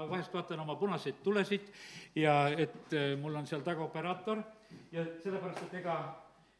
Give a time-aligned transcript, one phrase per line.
[0.00, 1.68] ma vahest vaatan oma punaseid tulesid
[2.16, 4.40] ja et eh, mul on seal taga operaator
[4.92, 5.96] ja sellepärast, et ega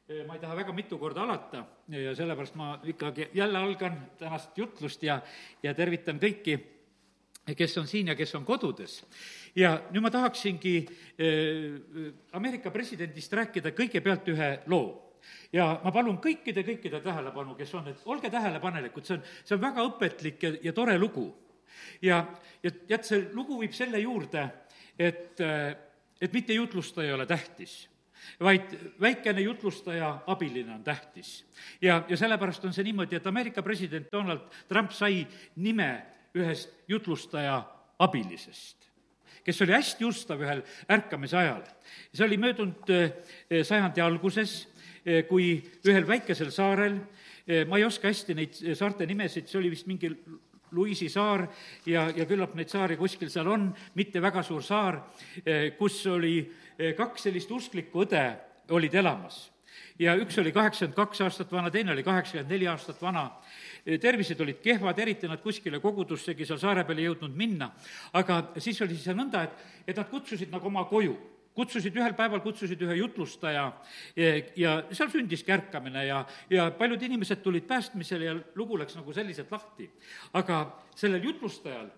[0.08, 1.64] eh, ma ei taha väga mitu korda alata
[1.94, 5.20] ja sellepärast ma ikkagi jälle algan tänast jutlust ja,
[5.62, 6.58] ja tervitan kõiki,
[7.56, 9.00] kes on siin ja kes on kodudes.
[9.56, 10.74] ja nüüd ma tahaksingi
[11.18, 11.78] eh,
[12.36, 15.16] Ameerika presidendist rääkida kõigepealt ühe loo
[15.52, 19.62] ja ma palun kõikide, kõikide tähelepanu, kes on, et olge tähelepanelikud, see on, see on
[19.64, 21.30] väga õpetlik ja, ja tore lugu.
[22.02, 22.24] Ja,
[22.62, 24.46] ja tead, see lugu viib selle juurde,
[24.98, 25.40] et,
[26.20, 27.86] et mitte jutlustaja ei ole tähtis
[28.40, 31.46] vaid väikene jutlustaja abiline on tähtis.
[31.80, 35.88] ja, ja sellepärast on see niimoodi, et Ameerika president Donald Trump sai nime
[36.36, 37.62] ühest jutlustaja
[37.98, 38.90] abilisest,
[39.44, 40.60] kes oli hästi ustav ühel
[40.92, 41.64] ärkamise ajal.
[42.12, 44.68] see oli möödunud eh, sajandi alguses
[45.00, 45.54] Eh, kui
[45.88, 46.98] ühel väikesel saarel,
[47.48, 50.10] eh, ma ei oska hästi neid saarte nimesid, see oli vist mingi
[50.72, 51.46] Luisi saar
[51.86, 55.00] ja, ja küllap neid saari kuskil seal on, mitte väga suur saar,
[55.44, 56.36] eh, kus oli
[56.96, 58.24] kaks sellist usklikku õde
[58.70, 59.50] olid elamas.
[60.00, 63.30] ja üks oli kaheksakümmend kaks aastat vana, teine oli kaheksakümmend neli aastat vana.
[64.00, 67.70] tervised olid kehvad, eriti nad kuskile kogudussegi seal saare peale ei jõudnud minna.
[68.12, 71.18] aga siis oli siis nõnda, et, et nad kutsusid nagu oma koju
[71.54, 73.64] kutsusid ühel päeval, kutsusid ühe jutlustaja
[74.16, 79.12] ja, ja seal sündiski ärkamine ja, ja paljud inimesed tulid päästmisele ja lugu läks nagu
[79.12, 79.90] selliselt lahti.
[80.32, 80.60] aga
[80.94, 81.90] sellel jutlustajal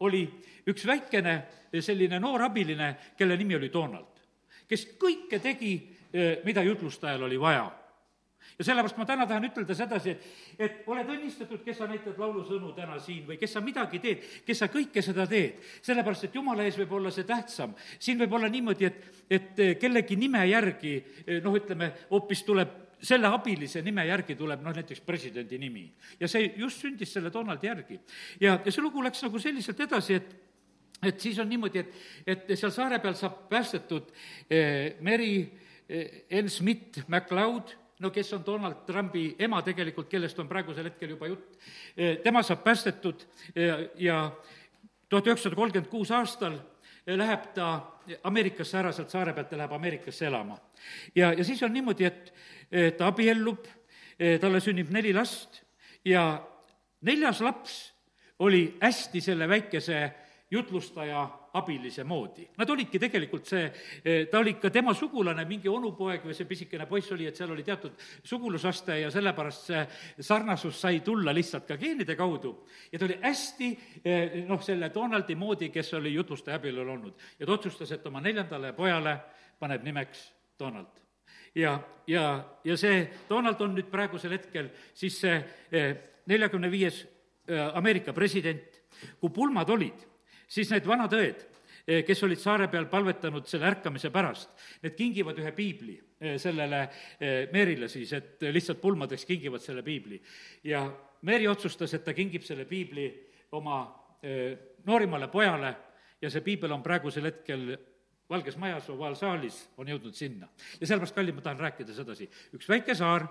[0.00, 0.22] oli
[0.70, 1.34] üks väikene
[1.80, 4.22] selline noor abiline, kelle nimi oli Donald,
[4.68, 5.74] kes kõike tegi,
[6.44, 7.68] mida jutlustajal oli vaja
[8.60, 10.26] ja sellepärast ma täna tahan ütelda sedasi, et,
[10.60, 14.60] et oled õnnistatud, kes sa näitad laulusõnu täna siin või kes sa midagi teed, kes
[14.60, 15.64] sa kõike seda teed.
[15.86, 17.72] sellepärast, et jumala ees võib olla see tähtsam.
[17.98, 20.94] siin võib olla niimoodi, et, et kellegi nime järgi
[21.40, 25.86] noh, ütleme, hoopis tuleb selle abilise nime järgi tuleb noh, näiteks presidendi nimi.
[26.20, 28.00] ja see just sündis selle Donaldi järgi.
[28.40, 30.38] ja, ja see lugu läks nagu selliselt edasi, et
[31.00, 31.94] et siis on niimoodi, et,
[32.26, 34.10] et seal saare peal saab päästetud
[34.50, 35.46] eh, Mary
[35.88, 36.50] eh, N.
[36.52, 41.58] Smith MacLeod no kes on Donald Trumpi ema tegelikult, kellest on praegusel hetkel juba jutt,
[42.24, 43.26] tema saab päästetud
[44.00, 44.20] ja
[45.08, 46.58] tuhat üheksasada kolmkümmend kuus aastal
[47.06, 47.70] läheb ta
[48.26, 50.58] Ameerikasse ära sealt saare pealt ja läheb Ameerikasse elama.
[51.14, 53.66] ja, ja siis on niimoodi, et ta abiellub,
[54.40, 55.62] talle sünnib neli last
[56.04, 56.42] ja
[57.06, 57.76] neljas laps
[58.38, 60.10] oli hästi selle väikese
[60.50, 62.44] jutlustaja abilise moodi.
[62.58, 63.64] Nad olidki tegelikult see,
[64.04, 67.50] eh, ta oli ka tema sugulane, mingi onupoeg või see pisikene poiss oli, et seal
[67.50, 69.82] oli teatud sugulusaste ja sellepärast see
[70.22, 72.54] sarnasus sai tulla lihtsalt ka geenide kaudu.
[72.92, 73.70] ja ta oli hästi
[74.04, 77.14] eh, noh, selle Donaldi moodi, kes oli jutlustaja abielul olnud.
[77.38, 79.18] ja ta otsustas, et oma neljandale pojale
[79.58, 81.02] paneb nimeks Donald
[81.54, 85.40] ja, ja, ja see Donald on nüüd praegusel hetkel siis see
[85.72, 85.96] eh,
[86.26, 87.06] neljakümne viies
[87.50, 88.76] Ameerika president,
[89.18, 90.04] kui pulmad olid
[90.50, 91.42] siis need vanad õed,
[91.86, 94.52] eh, kes olid saare peal palvetanud selle ärkamise pärast,
[94.82, 96.82] need kingivad ühe piibli eh, sellele
[97.18, 100.20] eh, Meerile siis, et lihtsalt pulmadeks kingivad selle piibli.
[100.64, 100.84] ja
[101.22, 103.10] Meeri otsustas, et ta kingib selle piibli
[103.52, 103.82] oma
[104.84, 105.70] noorimale pojale
[106.20, 107.70] ja see piibel on praegusel hetkel
[108.30, 110.48] Valges Majas, ovaalsaalis, on jõudnud sinna.
[110.80, 113.26] ja sellepärast, kallid, ma tahan rääkida sedasi, üks väike saar,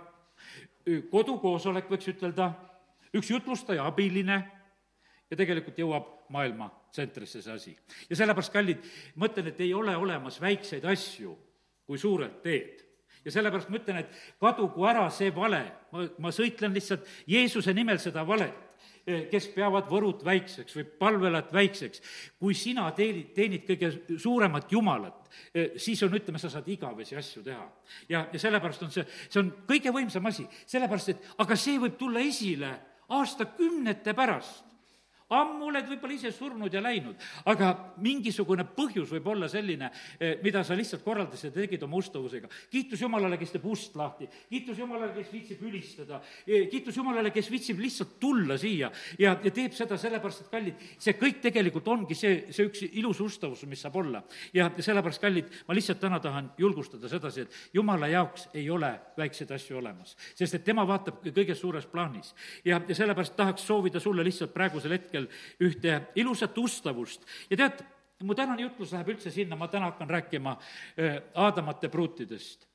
[1.09, 2.49] kodukoosolek, võiks ütelda,
[3.13, 4.41] üks jutlustaja abiline
[5.29, 7.75] ja tegelikult jõuab maailma tsentrisse see asi.
[8.09, 8.85] ja sellepärast, kallid,
[9.15, 11.35] ma ütlen, et ei ole olemas väikseid asju,
[11.85, 12.85] kui suurelt teed
[13.25, 15.61] ja sellepärast ma ütlen, et kadugu ära see vale,
[15.93, 18.55] ma, ma sõitlen lihtsalt Jeesuse nimel seda valet,
[19.05, 22.01] eh, kes peavad võrut väikseks või palvelat väikseks.
[22.39, 27.43] kui sina teenid, teenid kõige suuremat Jumalat, eh, siis on, ütleme, sa saad igavesi asju
[27.43, 27.67] teha.
[28.09, 31.97] ja, ja sellepärast on see, see on kõige võimsam asi, sellepärast et aga see võib
[31.97, 32.73] tulla esile
[33.09, 34.68] aastakümnete pärast
[35.29, 37.17] ammu oled võib-olla ise surnud ja läinud,
[37.49, 42.49] aga mingisugune põhjus võib olla selline, eh, mida sa lihtsalt korraldasid ja tegid oma ustavusega.
[42.71, 47.49] kiitus Jumalale, kes teeb ust lahti, kiitus Jumalale, kes viitsib ülistada, eh, kiitus Jumalale, kes
[47.51, 52.15] viitsib lihtsalt tulla siia ja, ja teeb seda sellepärast, et kallid, see kõik tegelikult ongi
[52.15, 54.23] see, see üks ilus ustavus, mis saab olla.
[54.53, 59.51] ja sellepärast, kallid, ma lihtsalt täna tahan julgustada sedasi, et Jumala jaoks ei ole väikseid
[59.51, 62.33] asju olemas, sest et tema vaatab kõiges suures plaanis.
[62.65, 67.25] ja, ja sellepärast tahaks soovida sulle lihtsalt praegusel hetkel hetkel ühte ilusat ustavust.
[67.49, 67.83] Ja tead,
[68.23, 70.57] mu tänane jutlus läheb üldse sinna, ma täna hakkan rääkima
[70.97, 72.67] äh, Aadamate pruutidest.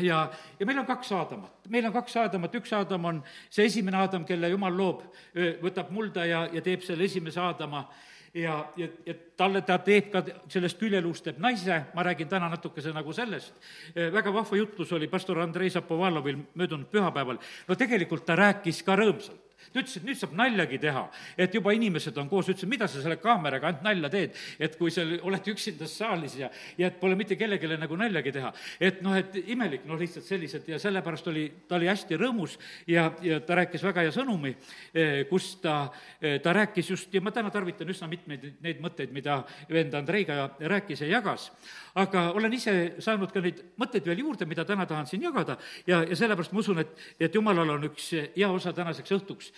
[0.00, 4.00] Ja, ja meil on kaks Aadamat, meil on kaks Aadamat, üks Aadam on see esimene
[4.00, 5.04] Aadam, kelle jumal loob,
[5.36, 7.86] äh, võtab mulda ja, ja teeb selle esimese Aadama.
[8.34, 12.90] Ja, ja, ja talle ta teeb ka sellest küljeluust teeb naise, ma räägin täna natukese
[12.90, 13.54] nagu sellest.
[13.94, 17.38] Äh, väga vahva jutlus oli pastor Andrei Zapovalovil möödunud pühapäeval.
[17.68, 21.04] no tegelikult ta rääkis ka rõõmsalt ta ütles, et nüüd saab naljagi teha,
[21.38, 24.76] et juba inimesed on koos, ütles, et mida sa selle kaameraga ainult nalja teed, et
[24.78, 28.52] kui sa oled üksinda saalis ja, ja et pole mitte kellelegi nagu naljagi teha.
[28.80, 32.58] et noh, et imelik, noh, lihtsalt sellised ja sellepärast oli, ta oli hästi rõõmus
[32.90, 34.54] ja, ja ta rääkis väga hea sõnumi,
[34.94, 35.90] eh, kus ta,
[36.20, 40.50] eh, ta rääkis just, ja ma täna tarvitan üsna mitmeid neid mõtteid, mida vend Andreiga
[40.60, 41.50] rääkis ja jagas,
[41.94, 42.74] aga olen ise
[43.04, 45.56] saanud ka neid mõtteid veel juurde, mida täna tahan siin jagada.
[45.86, 49.52] Ja, ja sellepärast ma usun, et, et jumalal on üks hea osa tänaseks õhtuks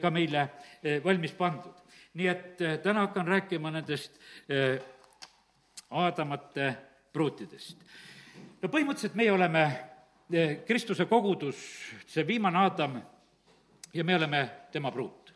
[0.00, 0.48] ka meile
[1.04, 1.76] valmis pandud.
[2.14, 4.18] nii et täna hakkan rääkima nendest
[5.90, 6.76] Aadamate
[7.12, 7.78] pruutidest.
[8.62, 9.64] no põhimõtteliselt meie oleme
[10.66, 11.56] Kristuse kogudus,
[12.06, 13.00] see viimane Aadam
[13.94, 15.34] ja me oleme tema pruut.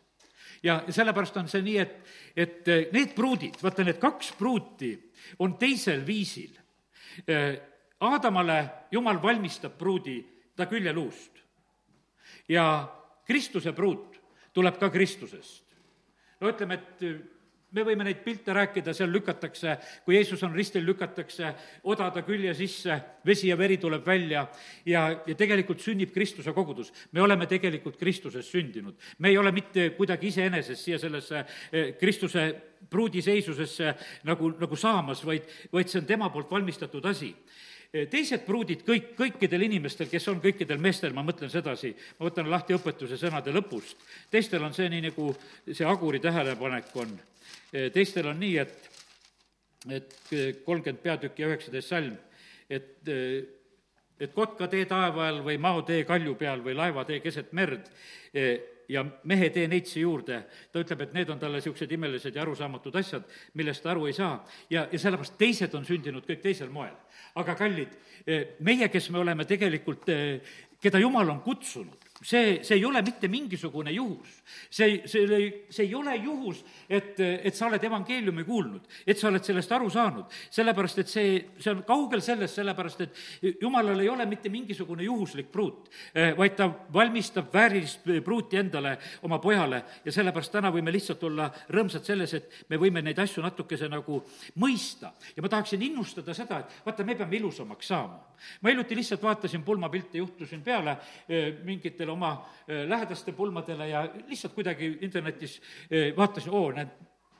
[0.63, 1.97] ja, sellepärast on see nii, et,
[2.35, 4.95] et eh, need pruudid, vaata need kaks pruuti
[5.39, 6.55] on teisel viisil.
[7.27, 7.61] Eh,
[7.99, 10.17] Aadamale Jumal valmistab pruudi
[10.55, 11.39] ta küljeluust
[12.49, 12.65] ja
[13.25, 14.19] Kristuse pruut
[14.53, 15.63] tuleb ka Kristusest.
[16.41, 17.03] no ütleme, et
[17.75, 19.75] me võime neid pilte rääkida, seal lükatakse,
[20.05, 21.51] kui Jeesus on ristil, lükatakse
[21.91, 22.95] oda ta külje sisse,
[23.25, 24.45] vesi ja veri tuleb välja
[24.87, 26.93] ja, ja tegelikult sünnib Kristuse kogudus.
[27.11, 28.95] me oleme tegelikult Kristuses sündinud.
[29.19, 32.47] me ei ole mitte kuidagi iseenesest siia sellesse eh, Kristuse
[32.89, 35.43] pruudiseisusesse nagu, nagu saamas, vaid,
[35.73, 37.74] vaid see on tema poolt valmistatud asi eh,
[38.11, 42.75] teised pruudid kõik, kõikidel inimestel, kes on kõikidel meestel, ma mõtlen sedasi, ma võtan lahti
[42.75, 44.01] õpetuse sõnade lõpust,
[44.31, 45.31] teistel on see nii, nagu
[45.69, 47.15] see Aguri tähelepanek on.
[47.95, 48.89] Teistel on nii, et,
[49.95, 50.15] et
[50.65, 52.17] kolmkümmend peatükki ja üheksateist salm,
[52.69, 53.13] et
[54.15, 57.89] et kotka tee taeva all või mao tee kalju peal või laeva tee keset merd
[58.89, 60.41] ja mehe tee neitsi juurde,
[60.71, 64.13] ta ütleb, et need on talle niisugused imelised ja arusaamatud asjad, millest ta aru ei
[64.13, 64.37] saa.
[64.69, 66.95] ja, ja sellepärast teised on sündinud kõik teisel moel.
[67.35, 67.97] aga kallid,
[68.59, 70.05] meie, kes me oleme tegelikult,
[70.81, 74.43] keda Jumal on kutsunud, see, see ei ole mitte mingisugune juhus.
[74.69, 79.43] see, see, see ei ole juhus, et, et sa oled evangeeliumi kuulnud, et sa oled
[79.43, 80.25] sellest aru saanud.
[80.49, 85.51] sellepärast, et see, see on kaugel sellest, sellepärast et jumalal ei ole mitte mingisugune juhuslik
[85.51, 91.23] pruut, eh, vaid ta valmistab väärilist pruuti endale, oma pojale, ja sellepärast täna võime lihtsalt
[91.27, 94.21] olla rõõmsad selles, et me võime neid asju natukese nagu
[94.61, 95.11] mõista.
[95.35, 98.19] ja ma tahaksin innustada seda, et vaata, me peame ilusamaks saama.
[98.61, 100.97] ma hiljuti lihtsalt vaatasin pulmapilte, juhtusin peale
[101.27, 101.53] eh,
[102.05, 105.61] mingitele oma eh, lähedaste pulmadele ja lihtsalt kuidagi internetis
[106.17, 106.89] vaatasin, oo, näed,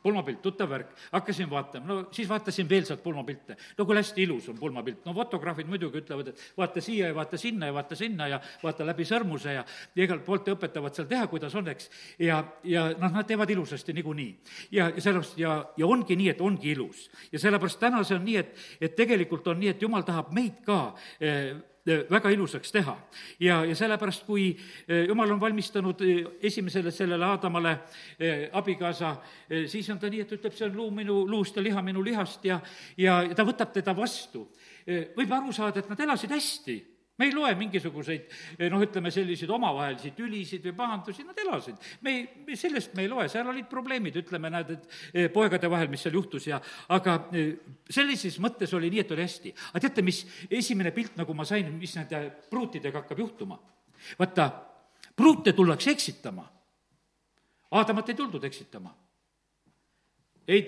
[0.06, 3.56] pulmapilt, tuttav värk, hakkasin vaatama, no siis vaatasin veel sealt pulmapilte.
[3.78, 7.38] no kuule, hästi ilus on pulmapilt, no fotograafid muidugi ütlevad, et vaata siia ja vaata
[7.42, 9.66] sinna ja vaata sinna ja vaata läbi sõrmuse ja,
[9.96, 11.90] ja igalt poolt õpetavad seal teha, kuidas on, eks.
[12.22, 14.32] ja, ja noh, nad teevad ilusasti niikuinii.
[14.78, 17.10] ja, ja sellepärast ja, ja ongi nii, et ongi ilus.
[17.32, 20.62] ja sellepärast täna see on nii, et, et tegelikult on nii, et jumal tahab meid
[20.70, 20.84] ka
[21.18, 22.96] eh, Äh, väga ilusaks teha.
[23.40, 27.78] ja, ja sellepärast, kui äh, jumal on valmistanud äh, esimesele sellele Aadamale
[28.52, 29.16] abikaasa,
[29.68, 32.46] siis on ta nii, et ütleb, see on luu minu luust ja liha minu lihast
[32.46, 32.60] ja,
[32.98, 34.48] ja ta võtab teda vastu.
[34.86, 38.26] võib aru saada, et nad elasid hästi me ei loe mingisuguseid
[38.72, 41.78] noh, ütleme selliseid omavahelisi tülisid või pahandusi, nad elasid.
[42.04, 45.90] me ei, sellest me ei loe, seal olid probleemid, ütleme, näed, et eh, poegade vahel,
[45.92, 46.60] mis seal juhtus ja
[46.96, 47.54] aga eh,
[47.90, 49.54] sellises mõttes oli nii, et oli hästi.
[49.72, 53.60] aga teate, mis esimene pilt, nagu ma sain, mis nende pruutidega hakkab juhtuma?
[54.20, 54.50] vaata,
[55.16, 56.44] pruute tullakse eksitama.
[57.76, 58.92] Aadamat ei tuldud eksitama.
[60.48, 60.62] ei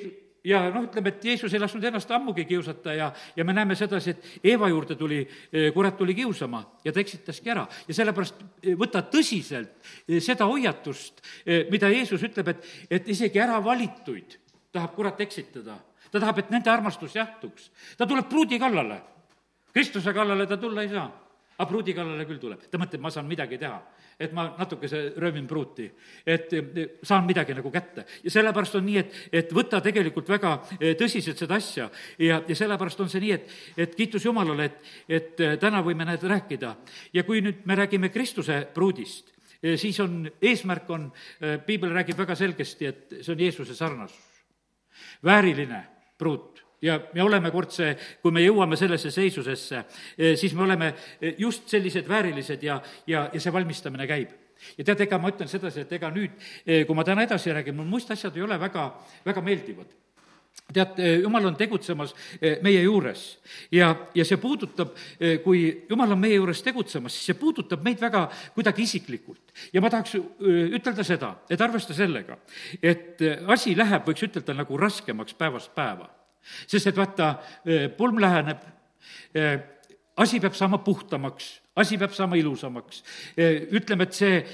[0.47, 4.13] ja noh, ütleme, et Jeesus ei lasknud ennast ammugi kiusata ja, ja me näeme sedasi,
[4.15, 5.19] et Eeva juurde tuli,
[5.51, 7.67] eh, kurat tuli kiusama ja ta eksitaski ära.
[7.88, 9.75] ja sellepärast eh, võta tõsiselt
[10.07, 11.22] eh, seda hoiatust,
[11.72, 12.65] mida Jeesus ütleb, et,
[13.00, 14.39] et isegi äravalituid
[14.72, 15.77] tahab kurat eksitada.
[16.12, 17.72] ta tahab, et nende armastus jätkuks.
[17.98, 19.01] ta tuleb pruudi kallale.
[19.74, 21.07] Kristuse kallale ta tulla ei saa
[21.57, 23.79] aga pruudi kallale küll tuleb, ta mõtleb, ma saan midagi teha.
[24.19, 25.86] Et ma natukese röövin pruuti,
[26.25, 26.50] et
[27.05, 28.05] saan midagi nagu kätte.
[28.24, 32.55] ja sellepärast on nii, et, et võta tegelikult väga eh, tõsiselt seda asja ja, ja
[32.57, 36.75] sellepärast on see nii, et, et kiitus Jumalale, et, et eh, täna võime need rääkida.
[37.13, 41.12] ja kui nüüd me räägime Kristuse pruudist, eh, siis on, eesmärk on,
[41.65, 44.45] piibel räägib väga selgesti, et see on Jeesuse sarnasus.
[45.24, 45.83] vääriline
[46.17, 49.84] pruut ja me oleme kord see, kui me jõuame sellesse seisusesse,
[50.17, 54.34] eh, siis me oleme eh, just sellised väärilised ja, ja, ja see valmistamine käib.
[54.77, 56.34] Ja tead, ega ma ütlen sedasi, et ega nüüd,
[56.65, 58.91] eh, kui ma täna edasi räägin, mul muist asjad ei ole väga,
[59.25, 59.96] väga meeldivad.
[60.74, 62.12] Tead, jumal on tegutsemas
[62.65, 63.22] meie juures.
[63.72, 64.98] Ja, ja see puudutab,
[65.46, 69.53] kui jumal on meie juures tegutsemas, siis see puudutab meid väga kuidagi isiklikult.
[69.72, 72.36] ja ma tahaks ütelda seda, et arvesta sellega,
[72.81, 76.10] et asi läheb, võiks ütelda, nagu raskemaks päevast päeva
[76.68, 77.36] sest et vaata,
[77.66, 78.63] eh, pulm läheneb,
[79.34, 79.60] eh,
[80.18, 83.04] asi peab saama puhtamaks, asi peab saama ilusamaks.
[83.38, 84.46] Eh, ütleme, et see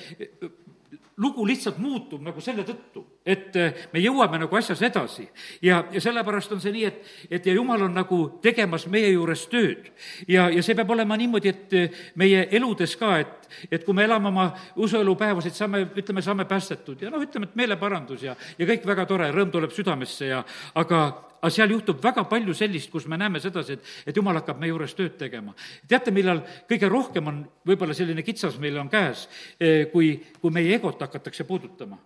[1.17, 3.53] lugu lihtsalt muutub nagu selle tõttu, et
[3.93, 5.27] me jõuame nagu asjas edasi.
[5.61, 9.45] ja, ja sellepärast on see nii, et, et ja jumal on nagu tegemas meie juures
[9.47, 9.91] tööd.
[10.27, 14.31] ja, ja see peab olema niimoodi, et meie eludes ka, et, et kui me elame
[14.31, 19.05] oma usuelupäevasid, saame, ütleme, saame päästetud ja noh, ütleme, et meeleparandus ja, ja kõik väga
[19.05, 20.41] tore, rõõm tuleb südamesse ja
[20.81, 21.05] aga,
[21.43, 24.71] aga seal juhtub väga palju sellist, kus me näeme sedasi, et, et jumal hakkab meie
[24.71, 25.51] juures tööd tegema.
[25.87, 29.27] teate, millal kõige rohkem on võib-olla selline kitsas meil on käes,
[29.59, 31.99] eh, kui, kui meie egot hakatakse puudutama?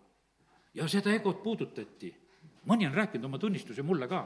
[0.73, 2.13] ja seda egot puudutati.
[2.67, 4.25] mõni on rääkinud oma tunnistusi mulle ka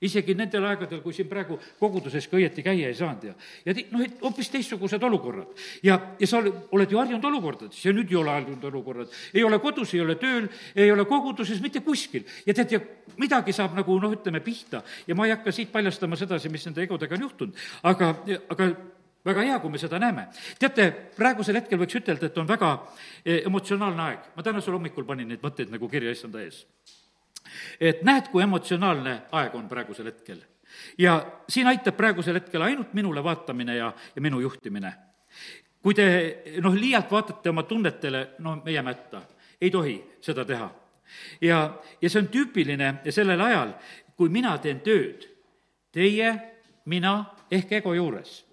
[0.00, 3.34] isegi nendel aegadel, kui siin praegu koguduses ka õieti käia ei saanud ja,
[3.66, 5.50] ja noh, et hoopis teistsugused olukorrad.
[5.84, 9.12] ja, ja sa oled ju harjunud olukordades ja nüüd ei ole harjunud olukorrad.
[9.34, 12.24] ei ole kodus, ei ole tööl, ei ole koguduses, mitte kuskil.
[12.46, 12.80] ja tead, ja
[13.20, 16.86] midagi saab nagu noh, ütleme pihta ja ma ei hakka siit paljastama sedasi, mis nende
[16.86, 17.60] egodega on juhtunud,
[17.92, 18.14] aga,
[18.48, 18.70] aga
[19.26, 20.28] väga hea, kui me seda näeme.
[20.58, 22.72] teate, praegusel hetkel võiks ütelda, et on väga
[23.24, 24.32] eh, emotsionaalne aeg.
[24.36, 26.64] ma tänasel hommikul panin neid mõtteid nagu kirja issanda ees
[27.80, 30.42] et näed, kui emotsionaalne aeg on praegusel hetkel.
[30.98, 34.92] ja siin aitab praegusel hetkel ainult minule vaatamine ja, ja minu juhtimine.
[35.82, 36.06] kui te
[36.60, 39.22] noh, liialt vaatate oma tunnetele, no me jääme hätta.
[39.60, 40.70] ei tohi seda teha.
[41.40, 43.74] ja, ja see on tüüpiline sellel ajal,
[44.16, 45.26] kui mina teen tööd,
[45.92, 46.34] teie,
[46.84, 48.44] mina ehk ego juures.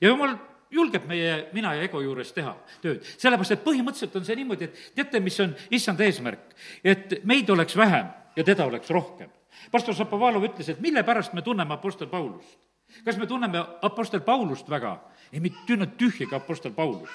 [0.00, 0.36] ja jumal
[0.74, 3.04] julgeb meie mina ja ego juures teha tööd.
[3.18, 6.54] sellepärast, et põhimõtteliselt on see niimoodi, et teate, mis on issanda eesmärk?
[6.84, 9.30] et meid oleks vähem ja teda oleks rohkem.
[9.70, 12.58] pastor Šapovalov ütles, et mille pärast me tunneme Apostel Paulust?
[13.04, 14.98] kas me tunneme Apostel Paulust väga?
[15.32, 17.12] ei, me ei tunne tühjagi Apostel Paulust.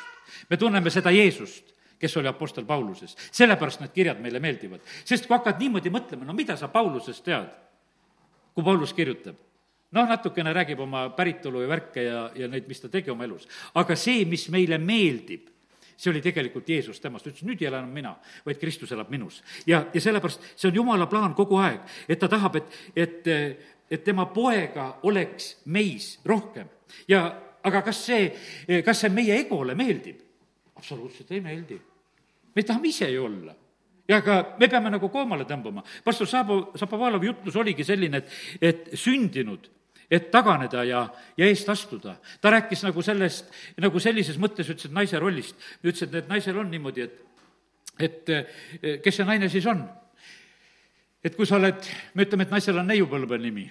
[0.49, 3.17] me tunneme seda Jeesust kes oli Apostel Pauluses.
[3.31, 4.79] sellepärast need kirjad meile meeldivad.
[5.05, 7.51] sest kui hakkad niimoodi mõtlema, no mida sa Paulusest tead,
[8.55, 9.35] kui Paulus kirjutab?
[9.91, 13.47] noh, natukene räägib oma päritolu ja värke ja, ja neid, mis ta tegi oma elus.
[13.75, 15.49] aga see, mis meile meeldib,
[15.99, 18.13] see oli tegelikult Jeesus temast, ütles nüüd ei ela enam mina,
[18.45, 19.41] vaid Kristus elab minus.
[19.67, 23.29] ja, ja sellepärast see on Jumala plaan kogu aeg, et ta tahab, et, et,
[23.91, 26.69] et tema poega oleks meis rohkem.
[27.07, 27.23] ja
[27.63, 28.29] aga kas see,
[28.85, 30.21] kas see meie egole meeldib?
[30.79, 31.79] absoluutselt ei meeldi.
[32.55, 33.55] me tahame ise ju olla
[34.07, 35.83] ja aga me peame nagu koomale tõmbama.
[36.03, 39.67] pastor Saabo, Šapovalovi jutlus oligi selline, et, et sündinud
[40.11, 41.03] et taganeda ja,
[41.37, 42.15] ja eest astuda.
[42.41, 45.55] ta rääkis nagu sellest, nagu sellises mõttes ütles, et naise rollist.
[45.83, 47.19] ütles, et, et naisel on niimoodi, et,
[47.99, 49.83] et kes see naine siis on?
[51.23, 53.67] et kui sa oled, me ütleme, et naisel on neiupõlve nimi.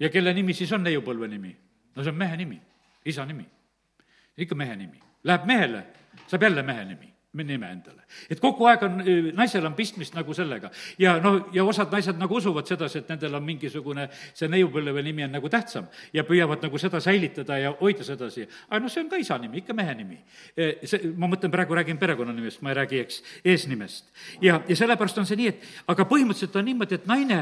[0.00, 1.56] ja kelle nimi siis on neiupõlve nimi?
[1.96, 2.60] no see on mehe nimi,
[3.04, 3.46] isa nimi.
[4.36, 5.02] ikka mehe nimi.
[5.24, 5.86] Läheb mehele,
[6.28, 8.04] saab jälle mehe nimi nime endale.
[8.30, 9.00] et kogu aeg on,
[9.34, 10.70] naisel on pistmist nagu sellega.
[10.98, 15.24] ja noh, ja osad naised nagu usuvad sedasi, et nendel on mingisugune, see neiupõlve nimi
[15.26, 18.46] on nagu tähtsam ja püüavad nagu seda säilitada ja hoida sedasi.
[18.68, 20.20] aga noh, see on ka isa nimi, ikka mehe nimi.
[20.84, 24.12] see, ma mõtlen, praegu räägin perekonnanimest, ma ei räägi, eks, eesnimest.
[24.40, 27.40] ja, ja sellepärast on see nii, et aga põhimõtteliselt on niimoodi, et naine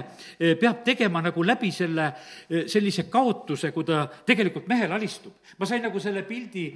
[0.61, 2.13] peab tegema nagu läbi selle,
[2.49, 5.35] sellise kaotuse, kui ta tegelikult mehele alistub.
[5.59, 6.67] ma sain nagu selle pildi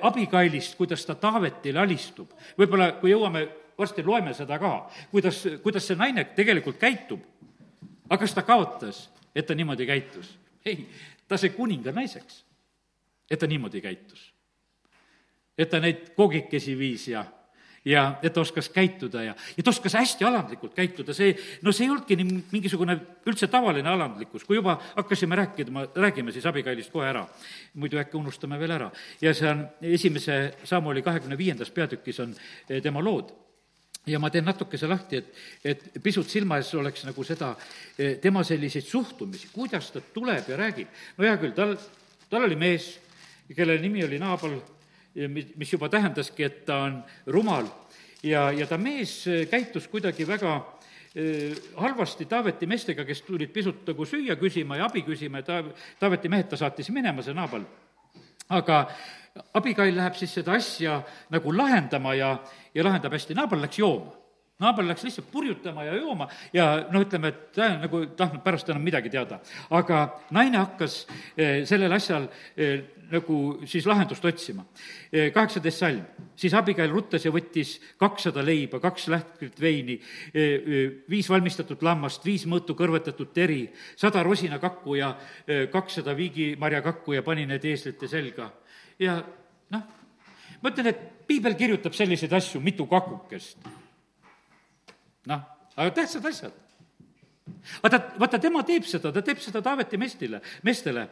[0.00, 3.46] Abigailist, kuidas ta Taavetile alistub võib-olla kui jõuame,
[3.78, 4.74] varsti loeme seda ka,
[5.12, 7.22] kuidas, kuidas see naine tegelikult käitub.
[8.10, 10.38] aga kas ta kaotas, et ta niimoodi käitus?
[10.64, 10.86] ei,
[11.28, 12.44] ta sai kuninga naiseks,
[13.30, 14.32] et ta niimoodi käitus.
[15.58, 17.24] et ta neid koogikesi viis ja
[17.84, 21.32] ja et oskas käituda ja, ja ta oskas hästi alandlikult käituda, see,
[21.62, 22.96] no see ei olnudki nii mingisugune
[23.28, 27.24] üldse tavaline alandlikkus, kui juba hakkasime rääkima, räägime siis Abigailist kohe ära,
[27.80, 28.90] muidu äkki unustame veel ära.
[29.20, 32.34] ja see on esimese Samuli kahekümne viiendas peatükis on
[32.68, 33.32] eh, tema lood.
[34.06, 35.34] Ja ma teen natukese lahti, et,
[35.64, 37.50] et pisut silma ees oleks nagu seda,
[37.98, 40.88] eh, tema selliseid suhtumisi, kuidas ta tuleb ja räägib.
[41.16, 41.76] no hea küll, tal,
[42.30, 42.94] tal oli mees,
[43.56, 44.56] kelle nimi oli Naabal
[45.14, 47.66] mis juba tähendaski, et ta on rumal.
[48.22, 53.86] Ja, ja ta mees äh, käitus kuidagi väga äh, halvasti Taaveti meestega, kes tulid pisut
[53.88, 55.62] nagu süüa küsima ja abi küsima ja ta,
[56.00, 57.64] Taaveti mehed ta saatis minema, see Naabal.
[58.50, 58.84] aga
[59.54, 61.00] Abigail läheb siis seda asja
[61.30, 62.34] nagu lahendama ja,
[62.74, 64.19] ja lahendab hästi, Naabal läks jooma
[64.60, 68.84] naaber läks lihtsalt purjutama ja jooma ja noh, ütleme, et ta nagu tahtnud pärast enam
[68.84, 69.40] midagi teada.
[69.70, 73.36] aga naine hakkas eh, sellel asjal eh, nagu
[73.66, 74.62] siis lahendust otsima.
[75.10, 79.96] Kaheksateist salm, siis Abigail ruttas ja võttis kakssada leiba, kaks lähtkrit veini,
[81.10, 83.64] viis valmistatud lammast, viis mõõtu kõrvetatud teri,
[83.98, 85.10] sada rosinakakku ja
[85.72, 88.52] kakssada viigimarjakakku ja pani need eeslite selga.
[89.02, 89.18] ja
[89.74, 89.84] noh,
[90.62, 93.58] ma ütlen, et piibel kirjutab selliseid asju, mitu kakukest
[95.26, 95.46] noh,
[95.76, 96.56] aga tähtsad asjad
[97.82, 101.06] vaata, vaata, tema teeb seda, ta teeb seda Taaveti mestile, meestele.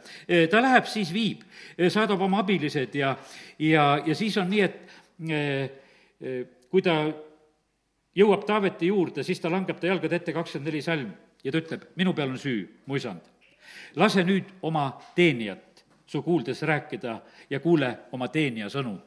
[0.50, 1.44] ta läheb, siis viib,
[1.90, 3.14] saadab oma abilised ja,
[3.58, 4.76] ja, ja siis on nii, et
[6.70, 7.00] kui ta
[8.18, 11.10] jõuab Taaveti juurde, siis ta langeb ta jalgade ette, kakskümmend neli salm,
[11.44, 13.22] ja ta ütleb, minu peal on süü, mu isand.
[13.96, 18.98] lase nüüd oma teenijat su kuuldes rääkida ja kuule oma teenija sõnu.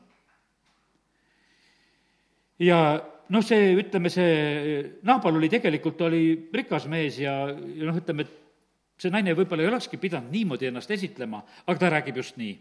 [2.59, 6.23] ja noh, see, ütleme, see Naabal oli tegelikult, oli
[6.53, 10.91] rikas mees ja, ja noh, ütleme, et see naine võib-olla ei olekski pidanud niimoodi ennast
[10.93, 12.53] esitlema, aga ta räägib just nii.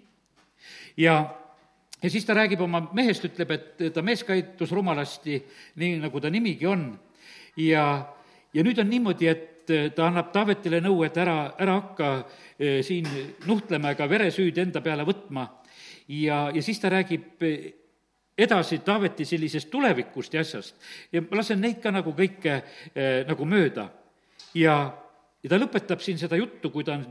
[1.04, 1.20] ja
[2.00, 5.40] ja siis ta räägib oma mehest, ütleb, et ta mees käitus rumalasti,
[5.80, 6.86] nii nagu ta nimigi on,
[7.60, 7.84] ja,
[8.54, 9.48] ja nüüd on niimoodi, et
[9.94, 12.06] ta annab Taavetile nõu, et ära, ära hakka
[12.58, 13.06] eh, siin
[13.46, 15.46] nuhtlema ega veresüüd enda peale võtma.
[16.08, 17.44] ja, ja siis ta räägib
[18.40, 20.76] edasi Taaveti sellisest tulevikust ja asjast
[21.12, 22.56] ja ma lasen neid ka nagu kõike
[22.94, 23.88] eh, nagu mööda.
[24.54, 24.76] ja,
[25.42, 27.06] ja ta lõpetab siin seda juttu, kui ta on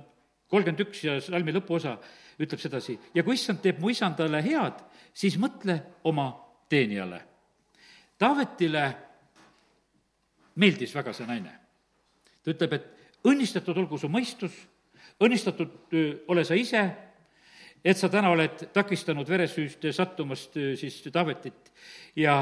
[0.50, 1.96] kolmkümmend üks ja salmi lõpuosa,
[2.42, 4.80] ütleb sedasi, ja kui issand teeb mu isandale head,
[5.14, 5.76] siis mõtle
[6.10, 6.32] oma
[6.70, 7.22] teenijale.
[8.20, 8.86] Taavetile
[10.60, 11.54] meeldis väga see naine.
[12.44, 14.56] ta ütleb, et õnnistatud olgu su mõistus,
[15.22, 15.94] õnnistatud
[16.32, 16.84] ole sa ise,
[17.84, 21.72] et sa täna oled takistanud veresüüst sattumast siis Taavetit
[22.16, 22.42] ja,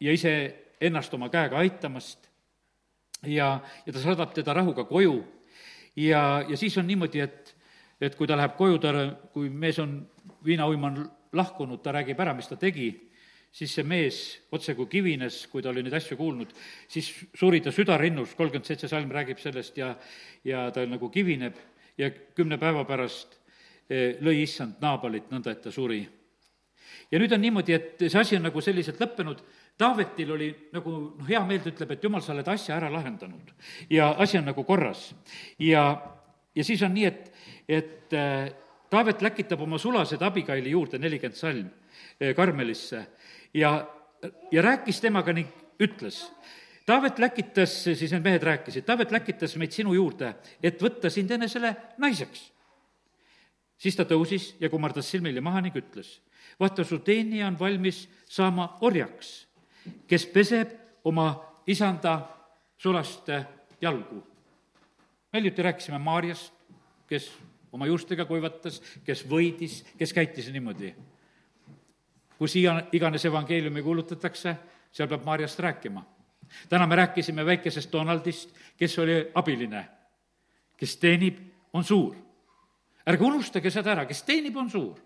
[0.00, 0.32] ja ise
[0.80, 2.28] ennast oma käega aitamast.
[3.26, 5.18] Ja, ja ta saadab teda rahuga koju.
[5.98, 7.54] Ja, ja siis on niimoodi, et,
[8.00, 8.92] et kui ta läheb koju, ta,
[9.34, 9.98] kui mees on,
[10.46, 11.00] viinauim on
[11.34, 12.92] lahkunud, ta räägib ära, mis ta tegi,
[13.52, 14.20] siis see mees
[14.54, 16.52] otse kui kivines, kui ta oli neid asju kuulnud,
[16.88, 19.90] siis suri ta südarinnus, kolmkümmend seitse salm räägib sellest ja,
[20.46, 21.58] ja ta nagu kivineb
[21.98, 23.37] ja kümne päeva pärast
[23.88, 26.02] lõi issand Naabalit nõnda, et ta suri.
[27.10, 29.40] ja nüüd on niimoodi, et see asi on nagu selliselt lõppenud,
[29.78, 33.52] Taavetil oli nagu noh, hea meel, ta ütleb, et jumal, sa oled asja ära lahendanud
[33.94, 35.12] ja asi on nagu korras.
[35.58, 35.84] ja,
[36.54, 37.30] ja siis on nii, et,
[37.68, 38.50] et äh,
[38.90, 41.70] Taavet läkitab oma sulased Abigaili juurde, nelikümmend salm,
[42.18, 43.06] äh, Karmelisse
[43.54, 43.86] ja,
[44.52, 46.24] ja rääkis temaga ning ütles,
[46.88, 50.32] Taavet läkitas, siis need mehed rääkisid, Taavet läkitas meid sinu juurde,
[50.64, 52.48] et võtta sind enesele naiseks.
[53.78, 56.20] Siis ta tõusis ja kummardas silmili maha ning ütles,
[56.60, 59.48] vaata, su teenija on valmis saama orjaks
[60.08, 60.72] kes peseb
[61.04, 61.28] oma
[61.66, 62.20] isanda
[62.78, 63.44] sulaste
[63.80, 64.22] jalgu.
[65.32, 66.52] me hiljuti rääkisime Maarjast,
[67.06, 67.32] kes
[67.72, 70.94] oma juustega kuivatas, kes võidis, kes käitis niimoodi.
[72.38, 74.56] kus iga, iganes evangeeliumi kuulutatakse,
[74.92, 76.04] seal peab Maarjast rääkima.
[76.68, 79.88] täna me rääkisime väikesest Donaldist, kes oli abiline.
[80.76, 81.38] kes teenib,
[81.72, 82.16] on suur.
[83.08, 84.96] Ärge unustage seda ära, kes teenib, on suur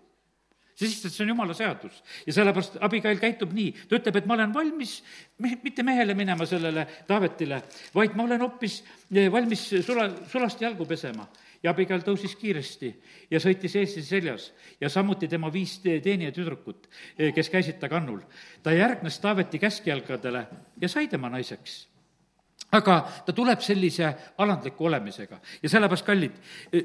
[0.73, 2.01] sest et see on jumala seadus.
[2.25, 4.95] ja sellepärast Abigail käitub nii, ta ütleb, et ma olen valmis
[5.43, 7.61] mehe, mitte mehele minema sellele Taavetile,
[7.93, 8.81] vaid ma olen hoopis
[9.13, 11.27] eh, valmis sula, sulast jalgu pesema.
[11.63, 12.89] ja Abigail tõusis kiiresti
[13.31, 18.21] ja sõitis ees seljas ja samuti tema viis teenijatüdrukut, eh, kes käisid ta kannul.
[18.63, 20.47] ta järgnes Taaveti käskjalgadele
[20.81, 21.92] ja sai tema naiseks
[22.71, 25.37] aga ta tuleb sellise alandliku olemisega.
[25.63, 26.39] Ja sellepärast, kallid,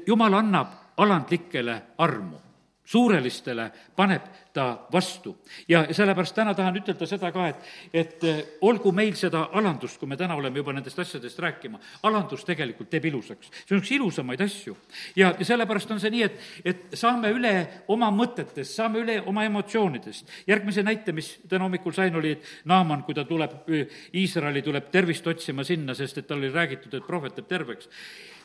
[0.07, 2.48] jumal annab alandlikele armu
[2.89, 4.21] suurelistele paneb
[4.53, 5.37] ta vastu.
[5.67, 10.09] ja sellepärast täna tahan ütelda seda ka, et, et eh, olgu meil seda alandust, kui
[10.09, 13.51] me täna oleme juba nendest asjadest rääkima, alandus tegelikult teeb ilusaks.
[13.65, 14.77] see on üks ilusamaid asju.
[15.15, 17.53] ja, sellepärast on see nii, et, et saame üle
[17.93, 20.33] oma mõtetest, saame üle oma emotsioonidest.
[20.47, 24.89] järgmise näite, mis täna hommikul sain, oli, et Naaman, kui ta tuleb, eh, Iisraeli tuleb
[24.89, 27.89] tervist otsima sinna, sest et tal oli räägitud, et prohvet teeb terveks.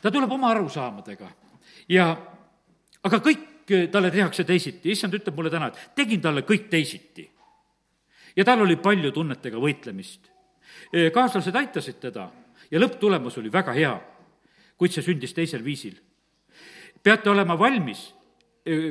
[0.01, 1.33] ta tuleb oma arusaamadega
[1.89, 2.13] ja
[3.03, 7.29] aga kõik kõik talle tehakse teisiti, issand ütleb mulle täna, et tegin talle kõik teisiti.
[8.35, 10.29] ja tal oli palju tunnetega võitlemist.
[11.13, 12.31] kaaslased aitasid teda
[12.71, 13.95] ja lõpptulemus oli väga hea,
[14.77, 15.95] kuid see sündis teisel viisil.
[17.03, 18.13] peate olema valmis,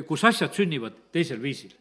[0.07, 1.71] kus asjad sünnivad teisel viisil.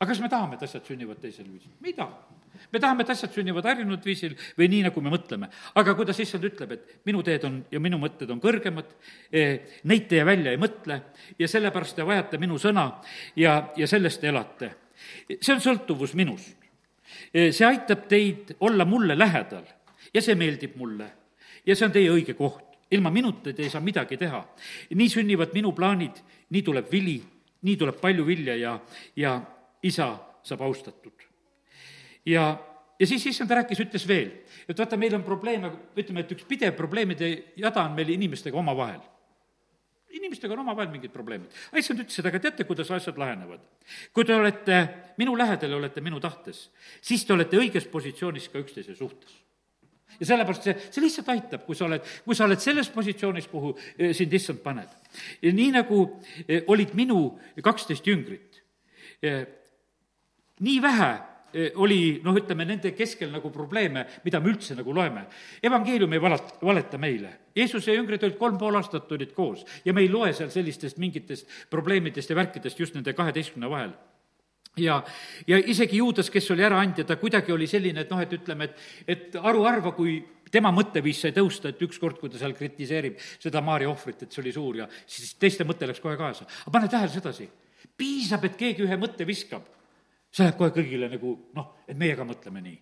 [0.00, 1.70] aga kas me tahame, et asjad sünnivad teisel viisil?
[1.80, 2.41] me ei taha
[2.72, 5.48] me tahame, et asjad sünnivad harjunud viisil või nii, nagu me mõtleme.
[5.74, 8.94] aga kuidas issand ütleb, et minu teed on ja minu mõtted on kõrgemad,
[9.32, 11.00] eh, neid teie välja ei mõtle
[11.38, 12.88] ja sellepärast te vajate minu sõna
[13.36, 14.74] ja, ja sellest te elate.
[15.40, 16.56] see on sõltuvus minust.
[17.32, 19.64] Eh, see aitab teid olla mulle lähedal
[20.14, 21.10] ja see meeldib mulle
[21.66, 24.44] ja see on teie õige koht ilma minuta te ei saa midagi teha.
[24.94, 26.16] nii sünnivad minu plaanid,
[26.50, 27.22] nii tuleb vili,
[27.62, 28.78] nii tuleb palju vilja ja,
[29.16, 29.40] ja
[29.82, 31.31] isa saab austatud
[32.26, 32.44] ja,
[32.98, 34.30] ja siis issand rääkis, ütles veel,
[34.68, 39.02] et vaata, meil on probleeme, ütleme, et üks pidev probleemide jada on meil inimestega omavahel
[40.12, 41.52] inimestega on omavahel mingid probleemid.
[41.78, 43.62] issand ütles seda, aga teate, kuidas asjad lahenevad?
[44.14, 44.82] kui te olete
[45.20, 46.66] minu lähedal ja olete minu tahtes,
[47.00, 49.32] siis te olete õiges positsioonis ka üksteise suhtes.
[50.18, 53.72] ja sellepärast see, see lihtsalt aitab, kui sa oled, kui sa oled selles positsioonis, kuhu
[53.96, 54.90] eh, sind issand paneb.
[55.42, 56.04] nii nagu
[56.46, 57.24] eh, olid minu
[57.62, 58.60] kaksteist jüngrit.
[59.22, 59.44] Eh,
[60.60, 61.12] nii vähe
[61.74, 65.26] oli noh, ütleme nende keskel nagu probleeme, mida me üldse nagu loeme.
[65.62, 67.34] evangeelium ei valat-, valeta meile.
[67.56, 71.48] Jeesuse jüngrid olid kolm pool aastat olid koos ja me ei loe seal sellistest mingitest
[71.70, 73.92] probleemidest ja värkidest just nende kaheteistkümne vahel
[74.76, 75.02] ja,
[75.46, 78.86] ja isegi Juudas, kes oli äraandja, ta kuidagi oli selline, et noh, et ütleme, et,
[79.06, 80.16] et haruharva, kui
[80.52, 84.42] tema mõtteviis sai tõusta, et ükskord, kui ta seal kritiseerib seda Maarja ohvrit, et see
[84.44, 86.48] oli suur ja siis teiste mõte läks kohe kaasa.
[86.64, 87.48] aga pane tähele sedasi,
[87.96, 89.68] piisab, et keegi ühe mõtte viskab
[90.32, 92.78] see läheb kohe kõigile nagu noh, et meie ka mõtleme nii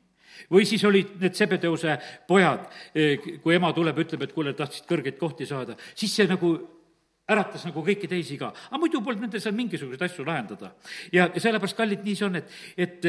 [0.50, 1.96] või siis olid need Sebedeuse
[2.28, 6.54] pojad, eh, kui ema tuleb, ütleb, et kuule, tahtsid kõrgeid kohti saada, siis see nagu
[7.30, 8.52] äratas nagu kõiki teisi ka.
[8.70, 10.72] aga muidu polnud nendel seal mingisuguseid asju lahendada.
[11.12, 13.06] ja, sellepärast, kallid, nii see on, et, et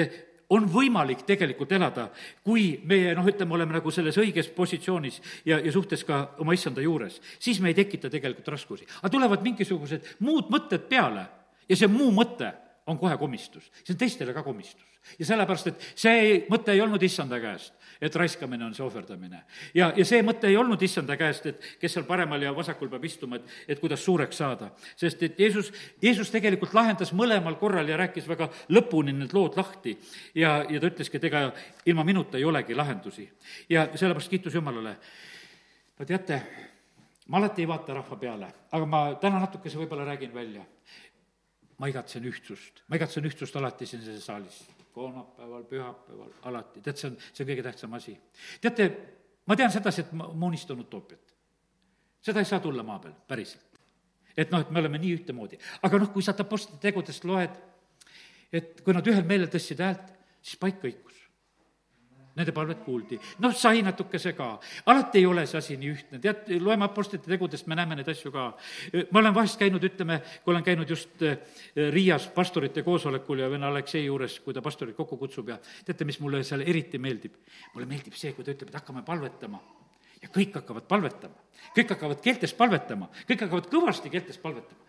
[0.51, 2.09] on võimalik tegelikult elada,
[2.43, 6.83] kui meie noh, ütleme, oleme nagu selles õiges positsioonis ja, ja suhtes ka oma issanda
[6.83, 8.85] juures, siis me ei tekita tegelikult raskusi.
[9.01, 11.25] aga tulevad mingisugused muud mõtted peale
[11.69, 12.51] ja see muu mõte
[12.87, 14.87] on kohe komistus, see on teistele ka komistus.
[15.19, 19.43] ja sellepärast, et see ei, mõte ei olnud issanda käest, et raiskamine on see ohverdamine.
[19.77, 23.05] ja, ja see mõte ei olnud issanda käest, et kes seal paremal ja vasakul peab
[23.05, 24.71] istuma, et, et kuidas suureks saada.
[24.95, 29.97] sest et Jeesus, Jeesus tegelikult lahendas mõlemal korral ja rääkis väga lõpuni need lood lahti.
[30.35, 31.51] ja, ja ta ütleski, et ega
[31.85, 33.29] ilma minuta ei olegi lahendusi.
[33.69, 34.97] ja sellepärast kiitus Jumalale.
[35.99, 36.41] no teate,
[37.27, 40.65] ma alati ei vaata rahva peale, aga ma täna natukese võib-olla räägin välja
[41.81, 44.59] ma igatsen ühtsust, ma igatsen ühtsust alati siin selles saalis,
[44.93, 48.13] kolmapäeval, pühapäeval, alati, tead, see on, see on kõige tähtsam asi.
[48.61, 48.87] teate,
[49.49, 51.35] ma tean sedasi, et ma, ma unistan utoopiat.
[52.21, 53.81] seda ei saa tulla maa peal, päriselt.
[54.37, 55.59] et noh, et me oleme nii ühtemoodi.
[55.81, 57.57] aga noh, kui sa Apostlite tegudest loed,
[58.53, 61.10] et kui nad ühel meelel tõstsid häält, siis paik kõikus
[62.35, 63.19] nende palvet kuuldi.
[63.43, 64.59] noh, sai natukese ka.
[64.85, 68.31] alati ei ole see asi nii ühtne, tead, loeme Apostlite tegudest, me näeme neid asju
[68.31, 68.47] ka.
[69.11, 71.37] ma olen vahest käinud, ütleme, kui olen käinud just eh,
[71.91, 76.19] Riias pastorite koosolekul ja venna Aleksei juures, kui ta pastorid kokku kutsub ja teate, mis
[76.23, 77.37] mulle seal eriti meeldib?
[77.75, 79.59] mulle meeldib see, kui ta ütleb, et hakkame palvetama
[80.21, 81.47] ja kõik hakkavad palvetama.
[81.75, 84.81] kõik hakkavad keeltes palvetama, kõik hakkavad kõvasti keeltes palvetama.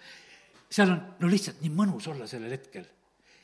[0.71, 2.87] seal on no lihtsalt nii mõnus olla sellel hetkel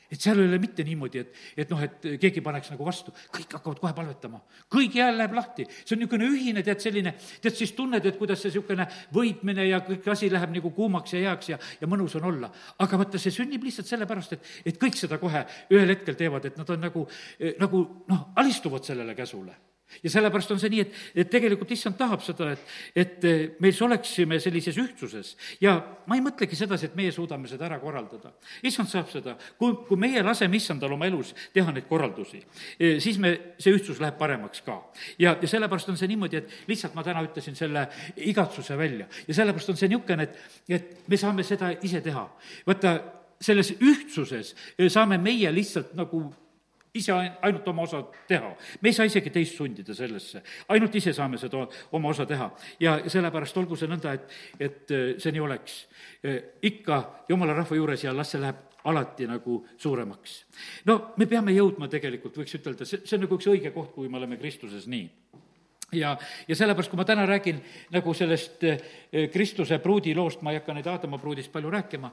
[0.09, 3.53] et seal ei ole mitte niimoodi, et, et noh, et keegi paneks nagu vastu, kõik
[3.57, 4.41] hakkavad kohe palvetama.
[4.73, 8.41] kõigi hääl läheb lahti, see on niisugune ühine, tead, selline, tead, siis tunned, et kuidas
[8.41, 12.29] see niisugune võitmine ja kõik asi läheb nagu kuumaks ja heaks ja, ja mõnus on
[12.31, 12.51] olla.
[12.79, 16.57] aga vaata, see sünnib lihtsalt sellepärast, et, et kõik seda kohe ühel hetkel teevad, et
[16.57, 17.07] nad on nagu,
[17.61, 19.68] nagu noh, alistuvad sellele käsule
[20.03, 23.27] ja sellepärast on see nii, et, et tegelikult issand tahab seda, et, et
[23.61, 25.75] me oleksime sellises ühtsuses ja
[26.09, 28.33] ma ei mõtlegi sedasi, et meie suudame seda ära korraldada.
[28.63, 32.41] issand saab seda, kui, kui meie laseme issandal oma elus teha neid korraldusi,
[33.01, 34.79] siis me, see ühtsus läheb paremaks ka.
[35.19, 39.37] ja, ja sellepärast on see niimoodi, et lihtsalt ma täna ütlesin selle igatsuse välja ja
[39.41, 40.37] sellepärast on see niisugune, et,
[40.69, 42.27] et me saame seda ise teha.
[42.67, 42.99] vaata,
[43.39, 44.53] selles ühtsuses
[44.91, 46.27] saame meie lihtsalt nagu
[46.93, 48.55] ise ainult oma osa teha.
[48.81, 52.49] me ei saa isegi teist sundida sellesse, ainult ise saame seda oma osa teha.
[52.79, 55.79] ja sellepärast olgu see nõnda, et, et äh, see nii oleks.
[56.25, 60.45] Äh, ikka jumala rahva juures ja las see läheb alati nagu suuremaks.
[60.85, 64.09] no me peame jõudma tegelikult, võiks ütelda, see, see on nagu üks õige koht, kui
[64.09, 65.07] me oleme Kristuses nii
[65.91, 67.61] ja, ja sellepärast, kui ma täna räägin
[67.93, 68.79] nagu sellest äh,
[69.33, 72.11] Kristuse pruudi loost, ma ei hakka nüüd Aadama pruudist palju rääkima,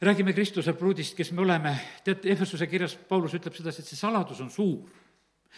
[0.00, 4.40] räägime Kristuse pruudist, kes me oleme, tead, Efesuse kirjas Paulus ütleb sedasi, et see saladus
[4.44, 4.88] on suur.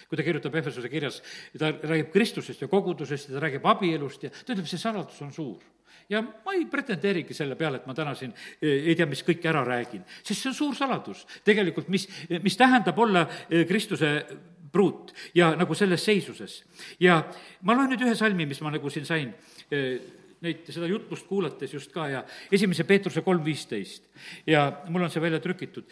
[0.08, 1.18] kui ta kirjutab Efesuse kirjas,
[1.58, 5.32] ta räägib Kristusest ja kogudusest ja ta räägib abielust ja ta ütleb, see saladus on
[5.34, 5.64] suur
[6.10, 9.50] ja ma ei pretendeerigi selle peale, et ma täna siin eh, ei tea, mis kõike
[9.50, 12.06] ära räägin, sest see on suur saladus tegelikult, mis,
[12.42, 14.14] mis tähendab olla eh, Kristuse
[14.70, 16.62] pruut ja nagu selles seisuses.
[17.00, 17.20] ja
[17.66, 19.34] ma loen nüüd ühe salmi, mis ma nagu siin sain
[19.70, 22.22] eh, neid, seda jutlust kuulates just ka ja
[22.52, 24.08] esimese Peetruse kolm viisteist
[24.48, 25.88] ja mul on see välja trükitud,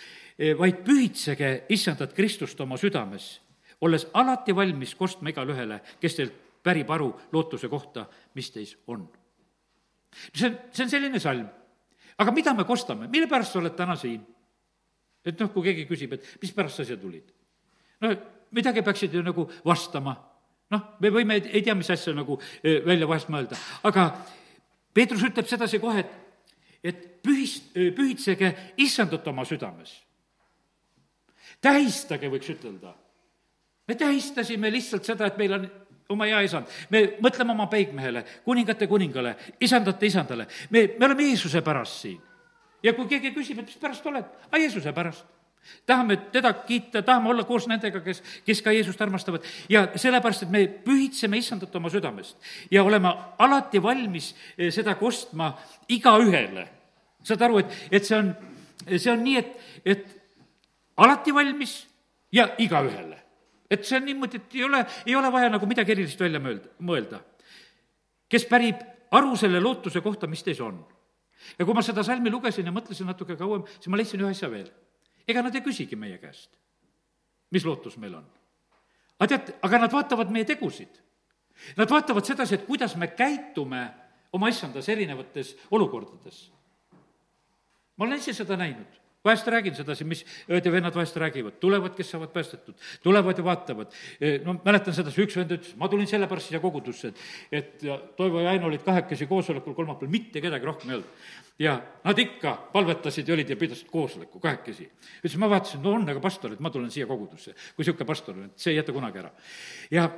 [0.59, 3.31] vaid pühitsege issandat Kristust oma südames,
[3.85, 9.07] olles alati valmis kostma igale ühele, kes teilt pärib aru lootuse kohta, mis teis on.
[10.33, 11.47] see on, see on selline salm.
[12.19, 14.25] aga mida me kostame, mille pärast sa oled täna siin?
[15.25, 17.29] et noh, kui keegi küsib, et mispärast sa siia tulid?
[18.01, 18.15] no
[18.55, 20.17] midagi peaksid ju nagu vastama
[20.75, 24.11] noh, me võime ei tea, mis asja nagu välja vahest mõelda, aga
[24.95, 26.15] Peetrus ütleb sedasi kohe, et,
[26.83, 28.53] et pühist-, pühitsege
[28.83, 29.93] issandat oma südames.
[31.61, 32.95] tähistage, võiks ütelda.
[33.89, 35.69] me tähistasime lihtsalt seda, et meil on
[36.09, 41.63] oma hea isand, me mõtleme oma peigmehele, kuningate kuningale, isandate isandale, me, me oleme Jeesuse
[41.63, 42.21] pärast siin.
[42.83, 45.38] ja kui keegi küsib, et mis pärast oled, aa, Jeesuse pärast
[45.87, 50.53] tahame teda kiita, tahame olla koos nendega, kes, kes ka Jeesust armastavad ja sellepärast, et
[50.53, 52.37] me pühitseme issandat oma südamest
[52.71, 55.53] ja oleme alati valmis eh, seda kostma
[55.89, 56.69] igaühele.
[57.23, 58.33] saad aru, et, et see on,
[58.95, 60.05] see on nii, et, et
[60.97, 61.81] alati valmis
[62.33, 63.17] ja igaühele.
[63.71, 66.71] et see on niimoodi, et ei ole, ei ole vaja nagu midagi erilist välja mõelda,
[66.81, 67.21] mõelda.
[68.29, 70.81] kes pärib aru selle lootuse kohta, mis teis on.
[71.59, 74.51] ja kui ma seda salmi lugesin ja mõtlesin natuke kauem, siis ma leidsin ühe asja
[74.51, 74.71] veel.
[75.29, 76.51] Ega nad ei küsigi meie käest,
[77.51, 78.27] mis lootus meil on.
[79.19, 81.01] aga tead, aga nad vaatavad meie tegusid.
[81.77, 83.81] Nad vaatavad sedasi, et kuidas me käitume
[84.33, 86.51] oma issandas erinevates olukordades.
[87.97, 91.95] ma olen ise seda näinud vahest räägin sedasi, mis õed ja vennad vahest räägivad, tulevad,
[91.97, 93.99] kes saavad päästetud, tulevad ja vaatavad.
[94.45, 97.21] no mäletan sedasi, üks vend ütles, ma tulin sellepärast siia kogudusse, et,
[97.53, 97.87] et
[98.17, 101.29] Toivo ja Aino olid kahekesi koosolekul kolmapäeval, mitte kedagi rohkem ei olnud.
[101.59, 104.89] ja nad ikka palvetasid ja olid ja pidasid koosoleku kahekesi.
[105.23, 108.37] ütles, ma vaatasin, no on aga pastor, et ma tulen siia kogudusse, kui niisugune pastor
[108.37, 109.33] on, et see ei jäta kunagi ära.
[109.91, 110.09] ja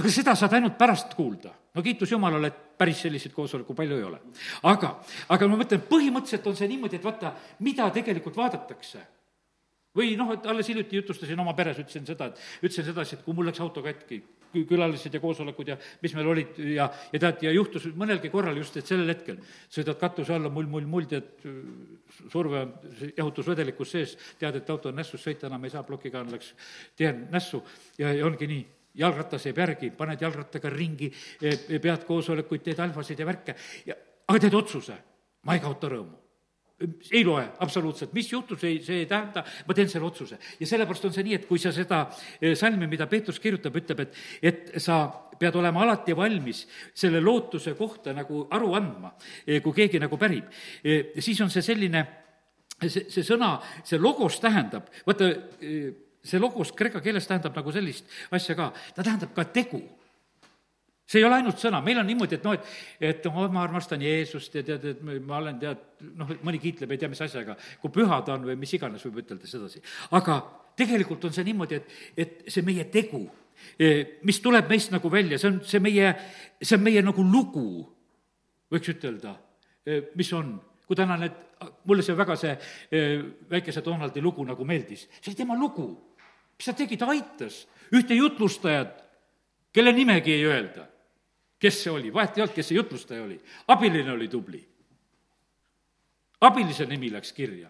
[0.00, 1.52] aga seda saad ainult pärast kuulda.
[1.74, 4.20] no kiitus Jumalale, et päris selliseid koosoleku palju ei ole.
[4.62, 4.94] aga,
[5.28, 9.02] aga ma mõtlen, põhimõtteliselt on see niimoodi, et vaata, mida tegelikult vaadatakse
[9.96, 13.36] või noh, et alles hiljuti jutustasin oma peres, ütlesin seda, et ütlesin sedasi, et kui
[13.36, 14.22] mul läks auto katki,
[14.68, 18.76] külalised ja koosolekud ja mis meil olid ja, ja tead, ja juhtus mõnelgi korral just,
[18.76, 19.38] et sellel hetkel
[19.72, 21.44] sõidad katuse alla mull, mull, mull, tead,
[22.32, 22.74] surve on
[23.16, 26.52] jahutusvedelikus sees, tead, et auto on nässus, sõita enam ei saa, plokiga läks,
[26.96, 27.62] teen nässu
[28.00, 28.62] ja, ja ongi nii
[28.98, 33.54] jalgratas jääb järgi, paned jalgrattaga ringi, e, pead koosolekuid, teed alfasid ja värke.
[33.86, 33.96] Ja
[34.28, 34.98] aga teed otsuse,
[35.46, 36.18] ma ei kaota rõõmu.
[37.14, 40.38] Ei loe absoluutselt, mis juhtus, ei, see ei tähenda, ma teen selle otsuse.
[40.58, 42.08] ja sellepärast on see nii, et kui sa seda
[42.40, 45.04] e, salmi, mida Peetrus kirjutab, ütleb, et, et sa
[45.38, 49.12] pead olema alati valmis selle lootuse kohta nagu aru andma,
[49.46, 50.50] e, kui keegi nagu pärib,
[51.22, 52.02] siis on see selline,
[52.82, 53.54] see, see sõna,
[53.86, 55.30] see logos tähendab, vaata,
[56.24, 59.82] see logos kreeka keeles tähendab nagu sellist asja ka, ta tähendab ka tegu.
[61.12, 62.68] See ei ole ainult sõna, meil on niimoodi, et noh, et,
[63.04, 65.82] et oh, ma armastan Jeesust ja tead, et ma olen, tead,
[66.16, 69.20] noh, mõni kiitleb, ei tea, mis asjaga, kui püha ta on või mis iganes, võib
[69.24, 69.82] ütelda sedasi.
[70.16, 70.38] aga
[70.78, 73.26] tegelikult on see niimoodi, et, et see meie tegu,
[73.76, 76.14] eh, mis tuleb meist nagu välja, see on see meie,
[76.62, 77.66] see on meie nagu lugu,
[78.72, 79.34] võiks ütelda,
[79.84, 80.54] eh, mis on.
[80.86, 81.36] Kui täna need,
[81.88, 85.90] mulle see väga see eh, väikese Donaldi lugu nagu meeldis, see oli tema lugu
[86.62, 89.02] mis ta tegi, ta aitas ühte jutlustajat,
[89.74, 90.86] kelle nimegi ei öelda.
[91.62, 93.36] kes see oli, vahet ei olnud, kes see jutlustaja oli,
[93.68, 94.62] abiline oli tubli.
[96.40, 97.68] abilise nimi läks kirja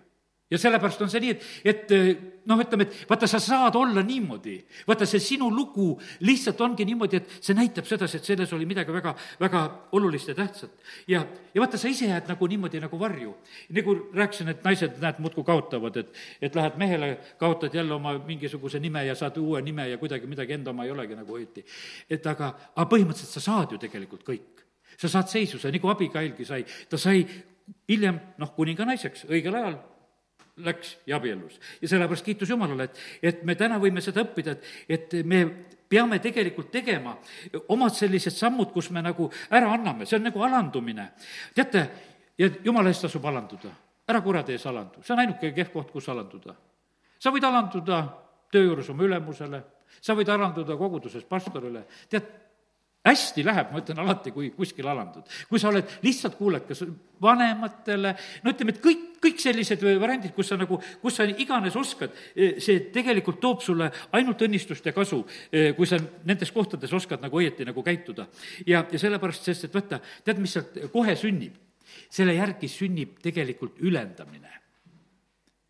[0.53, 2.09] ja sellepärast on see nii, et, et eh,
[2.49, 4.57] noh, ütleme, et vaata, sa saad olla niimoodi,
[4.89, 5.95] vaata, see sinu lugu
[6.27, 9.63] lihtsalt ongi niimoodi, et see näitab sedasi, et selles oli midagi väga, väga
[9.97, 10.75] olulist ja tähtsat.
[11.09, 11.23] ja,
[11.55, 13.35] ja vaata, sa ise jääd nagu niimoodi nagu varju.
[13.79, 18.81] nagu rääkisin, et naised, näed, muudkui kaotavad, et, et lähed mehele, kaotad jälle oma mingisuguse
[18.81, 21.65] nime ja saad uue nime ja kuidagi midagi enda oma ei olegi nagu õieti.
[22.11, 24.67] et aga, aga põhimõtteliselt sa saad ju tegelikult kõik.
[24.99, 27.25] sa saad seisu, sa nagu Abigailgi sai, ta sai
[27.89, 29.79] hiljem noh, kuninga naiseks õigel ajal
[30.57, 31.61] läks ja abiellus.
[31.83, 35.45] ja sellepärast kiitus Jumalale, et, et me täna võime seda õppida, et, et me
[35.89, 37.17] peame tegelikult tegema
[37.69, 41.09] omad sellised sammud, kus me nagu ära anname, see on nagu alandumine.
[41.55, 41.87] teate,
[42.39, 43.73] ja jumala eest tasub alanduda,
[44.09, 46.55] ära kuradi ees alandu, see on ainuke kehv koht, kus alanduda.
[47.19, 48.03] sa võid alanduda
[48.53, 49.63] töö juures oma ülemusele,
[50.01, 52.29] sa võid alanduda koguduses pastorile, tead,
[53.03, 55.27] hästi läheb, ma ütlen alati, kui kuskil alandud.
[55.49, 56.85] kui sa oled lihtsalt kuulekas
[57.23, 62.15] vanematele, no ütleme, et kõik, kõik sellised variandid, kus sa nagu, kus sa iganes oskad,
[62.35, 65.23] see tegelikult toob sulle ainult õnnistust ja kasu,
[65.77, 68.29] kui sa nendes kohtades oskad nagu õieti nagu käituda.
[68.67, 71.59] ja, ja sellepärast, sest et vaata, tead, mis sealt kohe sünnib?
[72.09, 74.49] selle järgi sünnib tegelikult ülendamine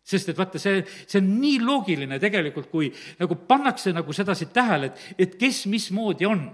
[0.07, 4.91] sest et vaata, see, see on nii loogiline tegelikult, kui nagu pannakse nagu sedasi tähele,
[4.91, 6.45] et, et kes mismoodi on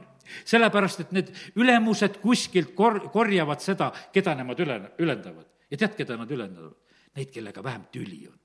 [0.45, 5.47] sellepärast, et need ülemused kuskilt kor-, korjavad seda, keda nemad üle, ülendavad.
[5.69, 6.77] ja tead, keda nad ülendavad?
[7.17, 8.37] Neid, kellega vähem tüli on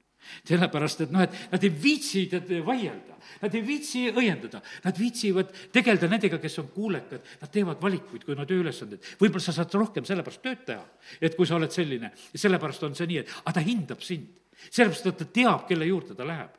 [0.45, 2.25] sellepärast, et noh, et nad ei viitsi
[2.65, 8.25] vaielda, nad ei viitsi õiendada, nad viitsivad tegeleda nendega, kes on kuulekad, nad teevad valikuid,
[8.25, 9.15] kui on tööülesanded.
[9.21, 10.85] võib-olla sa saad rohkem sellepärast tööd teha,
[11.21, 14.31] et kui sa oled selline, sellepärast on see nii, et aga ta hindab sind.
[14.71, 16.57] sellepärast, et ta teab, kelle juurde ta läheb.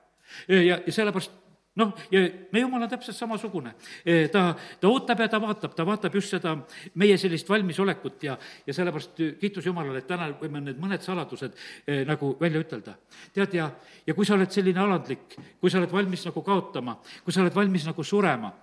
[0.48, 1.45] ja, ja sellepärast
[1.80, 2.22] noh, ja
[2.54, 3.74] meie jumal on täpselt samasugune.
[4.06, 4.48] E, ta,
[4.80, 6.56] ta ootab ja ta vaatab, ta vaatab just seda
[7.02, 12.04] meie sellist valmisolekut ja, ja sellepärast kiitus Jumalale, et täna võime need mõned saladused eh,
[12.08, 12.96] nagu välja ütelda.
[13.34, 13.70] tead, ja,
[14.08, 17.56] ja kui sa oled selline alandlik, kui sa oled valmis nagu kaotama, kui sa oled
[17.56, 18.54] valmis nagu surema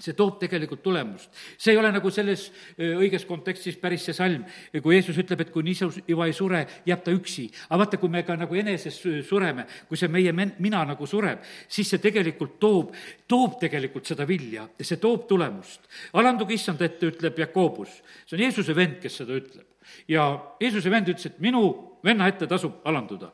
[0.00, 1.30] see toob tegelikult tulemust.
[1.58, 2.46] see ei ole nagu selles
[2.78, 4.44] õiges kontekstis päris see salm,
[4.82, 7.48] kui Jeesus ütleb, et kui niisu iva ei sure, jääb ta üksi.
[7.68, 11.44] aga vaata, kui me ka nagu eneses sureme, kui see meie men-, mina nagu sureb,
[11.68, 12.94] siis see tegelikult toob,
[13.28, 15.86] toob tegelikult seda vilja ja see toob tulemust.
[16.12, 18.00] alanduge issand ette, ütleb Jakobus.
[18.26, 19.66] see on Jeesuse vend, kes seda ütleb.
[20.08, 21.64] ja Jeesuse vend ütles, et minu
[22.04, 23.32] venna ette tasub alanduda.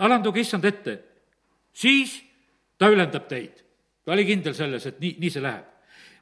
[0.00, 0.98] alanduge issand ette,
[1.72, 2.22] siis
[2.78, 3.62] ta ülendab teid.
[4.04, 5.73] ta oli kindel selles, et nii, nii see läheb.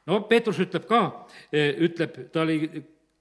[0.06, 1.02] No Peetrus ütleb ka,
[1.52, 2.58] ütleb, ta oli,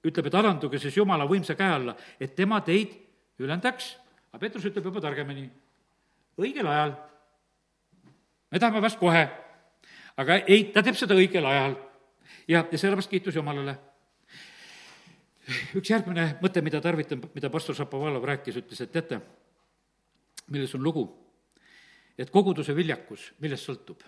[0.06, 2.96] ütleb, et alanduge siis Jumala võimsa käe alla, et tema teid
[3.42, 3.92] ülendaks,
[4.32, 5.46] aga Peetrus ütleb juba targemini,
[6.40, 6.96] õigel ajal.
[8.50, 9.22] me tahame vast kohe,
[10.16, 11.78] aga ei, ta teeb seda õigel ajal
[12.48, 13.78] ja, ja sellepärast kiitus Jumalale
[15.78, 19.20] üks järgmine mõte, mida tarvitan, mida pastor Šapovalov rääkis, ütles, et teate,
[20.52, 21.08] milles on lugu?
[22.20, 24.02] et koguduse viljakus, millest sõltub?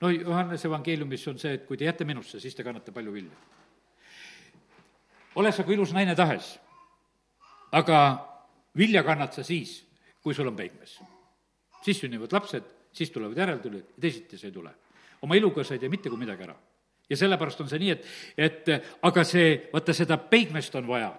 [0.00, 3.36] No Johannese evangeeliumis on see, et kui te jääte minusse, siis te kannate palju vilja.
[5.34, 6.58] ole sa kui ilus naine tahes,
[7.72, 8.00] aga
[8.76, 9.84] vilja kannad sa siis,
[10.22, 10.98] kui sul on peigmees.
[11.82, 14.74] siis sünnivad lapsed, siis tulevad järeltulijad ja teisiti see ei tule.
[15.22, 16.56] oma iluga sa ei tee mitte kui midagi ära
[17.10, 18.04] ja sellepärast on see nii, et,
[18.38, 18.68] et
[19.02, 21.10] aga see, vaata, seda peigmeest on vaja,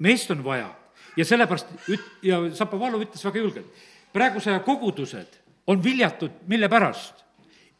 [0.00, 0.70] meest on vaja
[1.16, 7.20] ja sellepärast üt-, ja Zapovalov ütles väga julgelt, praeguse aja kogudused on viljatud, mille pärast?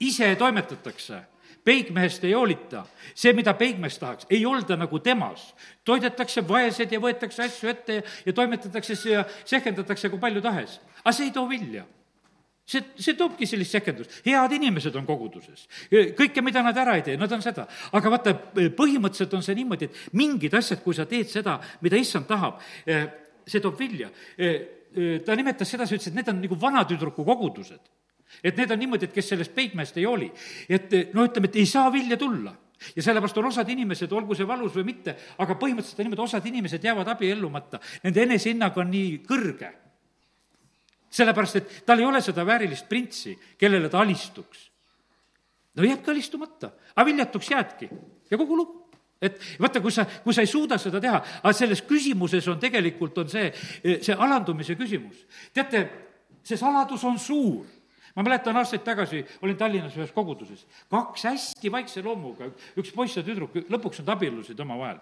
[0.02, 1.22] Ise toimetatakse
[1.64, 2.84] peigmehest ei hoolita.
[3.14, 5.54] see, mida peigmees tahaks, ei olda nagu temas.
[5.84, 10.80] toidetakse vaesed ja võetakse asju ette ja, ja toimetatakse ja sehkendatakse kui palju tahes.
[11.04, 11.86] aga see ei too vilja
[12.66, 15.66] see, see toobki sellist sekendust, head inimesed on koguduses.
[15.90, 17.66] kõike, mida nad ära ei tee, nad on seda.
[17.92, 18.34] aga vaata,
[18.76, 23.08] põhimõtteliselt on see niimoodi, et mingid asjad, kui sa teed seda, mida issand tahab, eh,
[23.46, 24.10] see toob vilja.
[24.38, 24.54] Eh,
[24.94, 27.90] eh, ta nimetas sedasi, ütles, et need on nagu vanatüdruku kogudused.
[28.42, 30.30] Et need on niimoodi, et kes sellest peigmeest ei hooli.
[30.68, 32.54] et no ütleme, et ei saa vilja tulla
[32.96, 36.46] ja sellepärast on osad inimesed, olgu see valus või mitte, aga põhimõtteliselt on niimoodi, osad
[36.46, 39.70] inimesed jäävad abiellumata, nende enesehinnang on nii kõrge
[41.12, 44.70] sellepärast, et tal ei ole seda väärilist printsi, kellele ta alistuks.
[45.76, 47.88] no jääbki alistumata, aga viljatuks jäädki
[48.30, 48.82] ja kogu lugu
[49.22, 53.20] et vaata, kui sa, kui sa ei suuda seda teha, aga selles küsimuses on tegelikult,
[53.22, 53.52] on see,
[54.02, 55.20] see alandumise küsimus.
[55.54, 55.84] teate,
[56.42, 57.62] see saladus on suur.
[58.16, 63.24] Ma mäletan aastaid tagasi, olin Tallinnas ühes koguduses, kaks hästi vaikse loomuga, üks poiss ja
[63.26, 65.00] tüdruk, lõpuks nad abiellusid omavahel.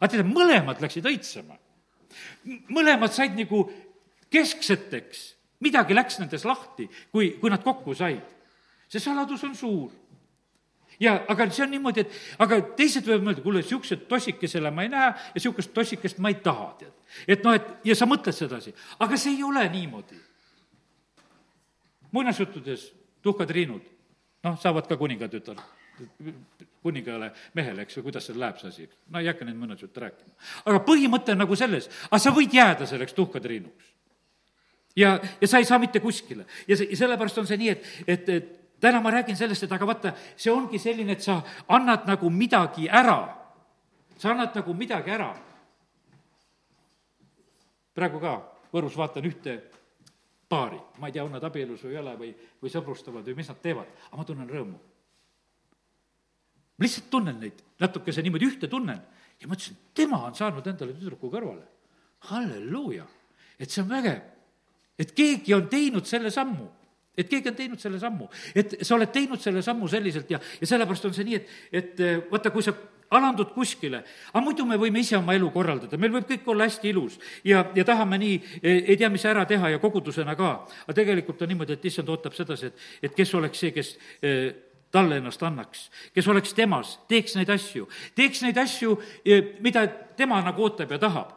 [0.00, 1.58] aga teate, mõlemad läksid õitsema.
[2.70, 3.64] mõlemad said nagu
[4.30, 8.22] keskseteks midagi läks nendes lahti, kui, kui nad kokku said.
[8.88, 9.90] see saladus on suur.
[11.00, 14.92] ja aga see on niimoodi, et aga teised võivad mõelda, kuule, niisugused tossikesele ma ei
[14.92, 16.92] näe ja niisugust tossikest ma ei taha, tead.
[17.26, 20.20] et noh, et ja sa mõtled sedasi, aga see ei ole niimoodi.
[22.14, 22.90] Muinasjuttudes
[23.24, 23.88] tuhkatriinud,
[24.46, 25.58] noh, saavad ka kuningatütar
[26.82, 30.32] kuningale mehele, eks ju, kuidas seal läheb see asi, no ei hakka neid muinasjutte rääkima.
[30.64, 33.92] aga põhimõte on nagu selles, aga sa võid jääda selleks tuhkatriinuks
[34.96, 36.46] ja, ja sa ei saa mitte kuskile.
[36.68, 39.86] ja see, sellepärast on see nii, et, et, et täna ma räägin sellest, et aga
[39.86, 43.20] vaata, see ongi selline, et sa annad nagu midagi ära.
[44.18, 45.32] sa annad nagu midagi ära.
[47.94, 48.40] praegu ka
[48.74, 49.52] Võrus vaatan ühte
[50.48, 52.30] paari, ma ei tea, on nad abielus või ei ole või,
[52.62, 54.78] või sõbrustavad või mis nad teevad, aga ma tunnen rõõmu.
[56.74, 59.00] ma lihtsalt tunnen neid natukese niimoodi ühte tunnen.
[59.40, 61.66] Ja mõtlesin, tema on saanud endale tüdruku kõrvale.
[62.30, 63.04] halleluuja,
[63.58, 64.22] et see on vägev.
[64.98, 66.70] Et keegi on teinud selle sammu.
[67.16, 68.26] Et keegi on teinud selle sammu,
[68.58, 72.00] et sa oled teinud selle sammu selliselt ja, ja sellepärast on see nii, et, et
[72.30, 72.72] vaata, kui sa
[73.14, 76.90] alandud kuskile, aga muidu me võime ise oma elu korraldada, meil võib kõik olla hästi
[76.90, 80.52] ilus ja, ja tahame nii, eh, ei tea, mis ära teha ja kogudusena ka.
[80.86, 84.50] aga tegelikult on niimoodi, et issand ootab sedasi, et, et kes oleks see, kes eh,
[84.94, 88.94] talle ennast annaks, kes oleks temas, teeks neid asju, teeks neid asju,
[89.64, 91.32] mida tema nagu ootab ja tahab.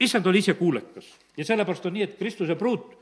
[0.00, 2.92] issand oli ise kuulekas ja sellepärast on nii, et Kristuse pruut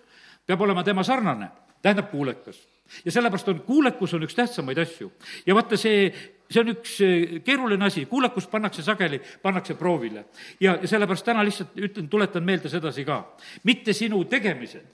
[0.46, 1.48] peab olema tema sarnane,
[1.82, 2.68] tähendab kuulekas.
[3.04, 5.12] ja sellepärast on, kuulekus on üks tähtsamaid asju.
[5.46, 6.12] ja vaata, see,
[6.52, 10.24] see on üks eh, keeruline asi, kuulekus pannakse sageli, pannakse proovile.
[10.60, 13.22] ja, sellepärast täna lihtsalt ütlen, tuletan meelde sedasi ka.
[13.64, 14.86] mitte sinu tegemised,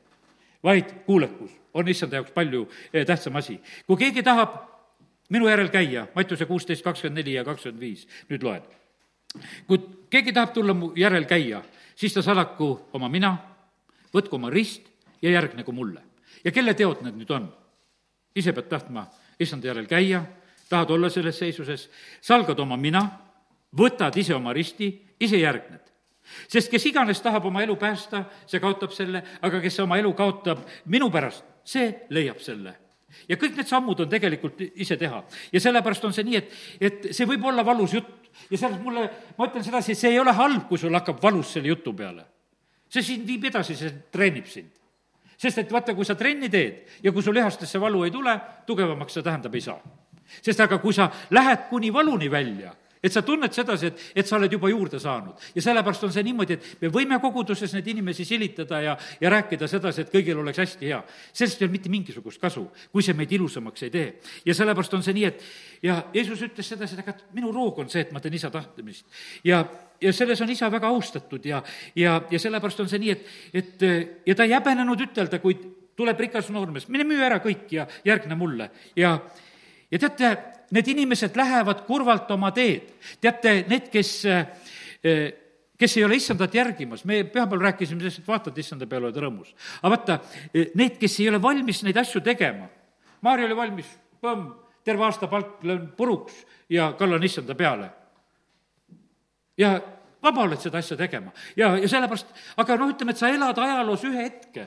[0.63, 3.61] vaid kuulekus on issanda jaoks palju eh, tähtsam asi.
[3.87, 4.57] kui keegi tahab
[5.29, 8.63] minu järel käia, Mattiuse kuusteist, kakskümmend neli ja kakskümmend viis, nüüd loen.
[9.67, 11.63] kui keegi tahab tulla mu järel käia,
[11.97, 13.37] siis ta salaku oma mina,
[14.15, 14.89] võtku oma rist
[15.23, 16.03] ja järgnegu mulle.
[16.45, 17.49] ja kelle teod need nüüd on?
[18.39, 19.07] ise pead tahtma
[19.41, 20.23] issanda järel käia,
[20.69, 21.89] tahad olla selles seisuses,
[22.21, 23.03] salgad oma mina,
[23.77, 24.91] võtad ise oma risti,
[25.21, 25.85] ise järgned.
[26.49, 30.67] sest kes iganes tahab oma elu päästa, see kaotab selle, aga kes oma elu kaotab
[30.87, 32.75] minu pärast, see leiab selle
[33.29, 35.23] ja kõik need sammud on tegelikult ise teha.
[35.53, 39.07] ja sellepärast on see nii, et, et see võib olla valus jutt, ja selles mulle,
[39.39, 42.27] ma ütlen sedasi, et see ei ole halb, kui sul hakkab valus selle jutu peale.
[42.89, 44.73] see sind viib edasi, see treenib sind.
[45.39, 48.35] sest et vaata, kui sa trenni teed ja kui sul lihastesse valu ei tule,
[48.67, 49.81] tugevamaks see tähendab ei saa.
[50.43, 54.37] Sest aga kui sa lähed kuni valuni välja et sa tunned sedasi, et, et sa
[54.39, 55.39] oled juba juurde saanud.
[55.55, 59.69] ja sellepärast on see niimoodi, et me võime koguduses neid inimesi silitada ja, ja rääkida
[59.71, 61.01] sedasi, et kõigil oleks hästi hea.
[61.33, 64.09] sellest ei ole mitte mingisugust kasu, kui see meid ilusamaks ei tee.
[64.47, 65.45] ja sellepärast on see nii, et
[65.83, 69.07] ja Jeesus ütles sedasi, et aga minu roog on see, et ma teen isa tahtmist.
[69.45, 69.65] ja,
[70.01, 71.63] ja selles on isa väga austatud ja,
[71.97, 73.91] ja, ja sellepärast on see nii, et, et
[74.27, 75.59] ja ta ei häbenenud ütelda, kui
[75.99, 79.17] tuleb rikas noormees, mine müü ära kõik ja järgne mulle ja
[79.91, 80.31] ja teate,
[80.71, 82.95] need inimesed lähevad kurvalt oma teed.
[83.21, 85.35] teate, need, kes, eh,
[85.79, 89.55] kes ei ole issandat järgimas, me pühapäeval rääkisime sellest, et vaatad issanda peale, oled rõõmus.
[89.83, 90.19] aga vaata,
[90.55, 92.69] eh, need, kes ei ole valmis neid asju tegema,
[93.21, 93.87] Maarja oli valmis,
[94.23, 94.53] põmm,
[94.85, 97.91] terve aasta palk löön puruks ja kallan issanda peale.
[99.59, 99.81] ja
[100.23, 102.27] vaba oled seda asja tegema ja, ja sellepärast,
[102.57, 104.67] aga noh, ütleme, et sa elad ajaloos ühe hetke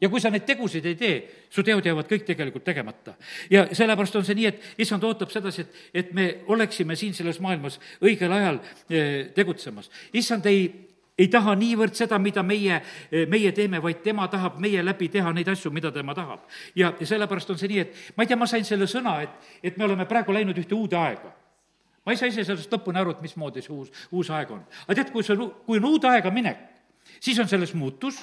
[0.00, 1.16] ja kui sa neid tegusid ei tee,
[1.52, 3.14] su teod jäävad kõik tegelikult tegemata.
[3.50, 7.40] ja sellepärast on see nii, et issand ootab sedasi, et, et me oleksime siin selles
[7.40, 9.90] maailmas õigel ajal eh, tegutsemas.
[10.12, 10.70] issand ei,
[11.18, 12.80] ei taha niivõrd seda, mida meie,
[13.12, 16.48] eh, meie teeme, vaid tema tahab meie läbi teha neid asju, mida tema tahab.
[16.74, 19.52] ja, ja sellepärast on see nii, et ma ei tea, ma sain selle sõna, et,
[19.62, 21.36] et me oleme praegu läinud ühte uude aega
[22.00, 24.62] ma ei saa ise sellest lõpuni aru, et mismoodi see uus, uus aeg on.
[24.86, 26.62] aga tead, kui see kui on uude aega minek,
[27.20, 28.16] siis on selles muutus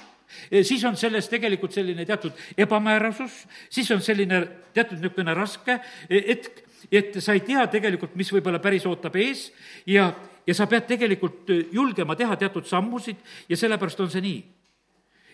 [0.61, 4.41] siis on selles tegelikult selline teatud ebamäärasus, siis on selline
[4.73, 9.49] teatud niisugune raske hetk, et sa ei tea tegelikult, mis võib-olla päris ootab ees
[9.87, 10.11] ja,
[10.47, 14.39] ja sa pead tegelikult julgema teha teatud sammusid ja sellepärast on see nii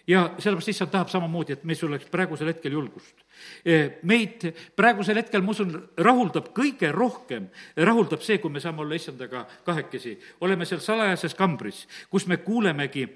[0.08, 3.24] ja sellepärast issand tahab samamoodi, et meil oleks praegusel hetkel julgust.
[4.04, 9.46] meid praegusel hetkel, ma usun, rahuldab kõige rohkem, rahuldab see, kui me saame olla issandaga
[9.66, 10.20] kahekesi.
[10.42, 13.08] oleme seal salajases kambris, kus me kuulemegi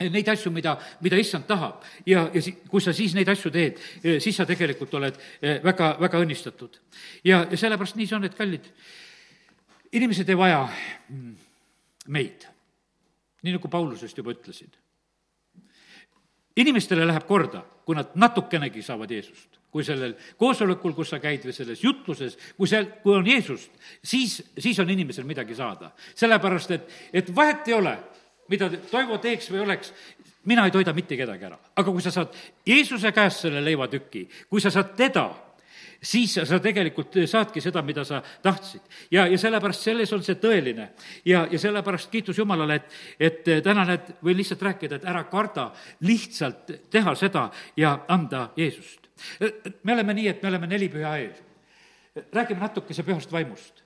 [0.00, 3.80] neid asju, mida, mida issand tahab ja, ja si-, kui sa siis neid asju teed,
[4.02, 6.80] eh, siis sa tegelikult oled eh, väga, väga õnnistatud.
[7.24, 8.68] ja, ja sellepärast nii see on, et kallid,
[9.96, 11.36] inimesed ei vaja mm,
[12.12, 12.48] meid,
[13.42, 14.76] nii nagu Paulusest juba ütlesid.
[16.56, 21.52] inimestele läheb korda, kui nad natukenegi saavad Jeesust kui sellel koosolekul, kus sa käid või
[21.52, 25.90] selles jutluses, kui seal, kui on Jeesust, siis, siis on inimesel midagi saada.
[26.16, 27.92] sellepärast, et, et vahet ei ole,
[28.48, 29.92] mida Toivo teeks või oleks,
[30.46, 31.58] mina ei toida mitte kedagi ära.
[31.76, 32.34] aga kui sa saad
[32.66, 35.26] Jeesuse käest selle leivatüki, kui sa saad teda,
[36.02, 38.80] siis sa tegelikult saadki seda, mida sa tahtsid.
[39.10, 40.90] ja, ja sellepärast selles on see tõeline.
[41.24, 45.70] ja, ja sellepärast kiitus Jumalale, et, et täna need, võin lihtsalt rääkida, et ära karda
[46.00, 49.10] lihtsalt teha seda ja anda Jeesust.
[49.82, 51.34] me oleme nii, et me oleme neli püha eel.
[52.32, 53.85] räägime natukese pühast vaimust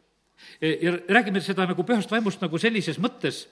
[0.61, 3.45] ja räägime seda nagu pühast vaimust nagu sellises mõttes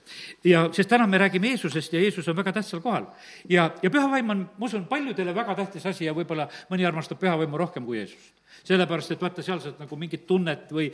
[0.45, 3.07] ja, sest täna me räägime Jeesusest ja Jeesus on väga tähtsal kohal.
[3.49, 7.21] ja, ja püha vaim on, ma usun, paljudele väga tähtis asi ja võib-olla mõni armastab
[7.21, 10.89] püha vaimu rohkem kui Jeesust sellepärast, et vaata, seal saad nagu mingit tunnet või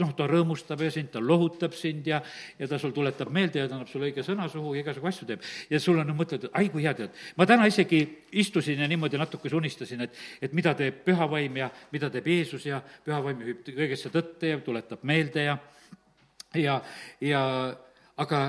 [0.00, 2.20] noh, ta rõõmustab ja sind, ta lohutab sind ja,
[2.58, 5.28] ja ta sul tuletab meelde ja ta annab sulle õige sõna suhu ja igasugu asju
[5.28, 5.44] teeb.
[5.70, 7.14] ja sul on, mõtled, et ai kui hea, tead.
[7.36, 8.00] ma täna isegi
[8.32, 12.66] istusin ja niimoodi natukese unistasin, et, et mida teeb püha vaim ja mida teeb Jeesus
[12.66, 15.58] ja püha vaim juhib kõigesse tõtte ja tuletab meelde ja,
[16.54, 16.80] ja,
[17.20, 17.42] ja
[18.16, 18.40] aga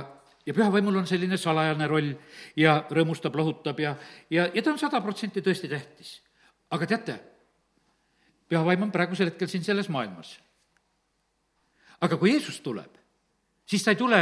[0.45, 2.11] ja pühavaimul on selline salajane roll
[2.59, 3.95] ja rõõmustab, lohutab ja,
[4.30, 6.19] ja, ja ta on sada protsenti tõesti tähtis.
[6.69, 7.19] aga teate,
[8.49, 10.39] püha vaim on praegusel hetkel siin selles maailmas.
[12.01, 12.91] aga kui Jeesus tuleb,
[13.65, 14.21] siis ta ei tule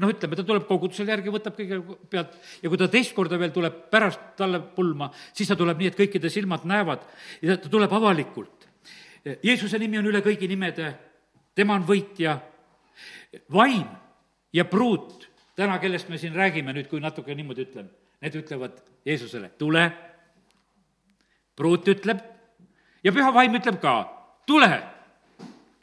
[0.00, 3.84] noh, ütleme, ta tuleb kogudusele järgi, võtab kõigepealt ja kui ta teist korda veel tuleb
[3.92, 7.04] pärast talle pulma, siis ta tuleb nii, et kõikide silmad näevad
[7.44, 8.68] ja ta tuleb avalikult.
[9.22, 10.94] Jeesuse nimi on üle kõigi nimede,
[11.54, 12.36] tema on võitja,
[13.52, 13.84] vaim
[14.52, 17.90] ja pruut, täna, kellest me siin räägime nüüd, kui natuke niimoodi ütlen,
[18.22, 19.86] need ütlevad Jeesusele, tule,
[21.56, 22.22] pruut ütleb,
[23.04, 23.96] ja püha vaim ütleb ka,
[24.46, 24.70] tule,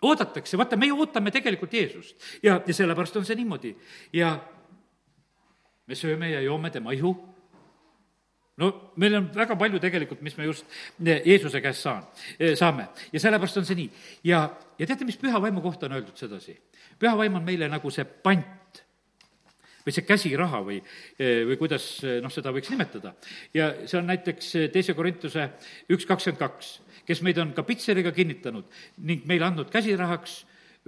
[0.02, 2.16] oodatakse, vaata, meie ootame tegelikult Jeesust.
[2.44, 3.74] Ja, ja sellepärast on see niimoodi.
[4.16, 4.38] Ja
[5.88, 7.16] me sööme ja joome tema ihu.
[8.60, 10.68] No meil on väga palju tegelikult, mis me just
[11.00, 12.06] Jeesuse käest saan,
[12.60, 13.90] saame ja sellepärast on see nii.
[14.32, 14.44] ja,
[14.80, 16.58] ja teate, mis püha vaimu kohta on öeldud sedasi?
[17.00, 18.84] püha vaim on meile nagu see pant
[19.86, 20.78] või see käsiraha või,
[21.20, 21.88] või kuidas
[22.22, 23.16] noh, seda võiks nimetada.
[23.56, 25.50] ja see on näiteks teise Korintuse
[25.90, 26.78] üks kakskümmend kaks
[27.10, 28.68] kes meid on ka pitseriga kinnitanud
[29.10, 30.44] ning meile andnud käsirahaks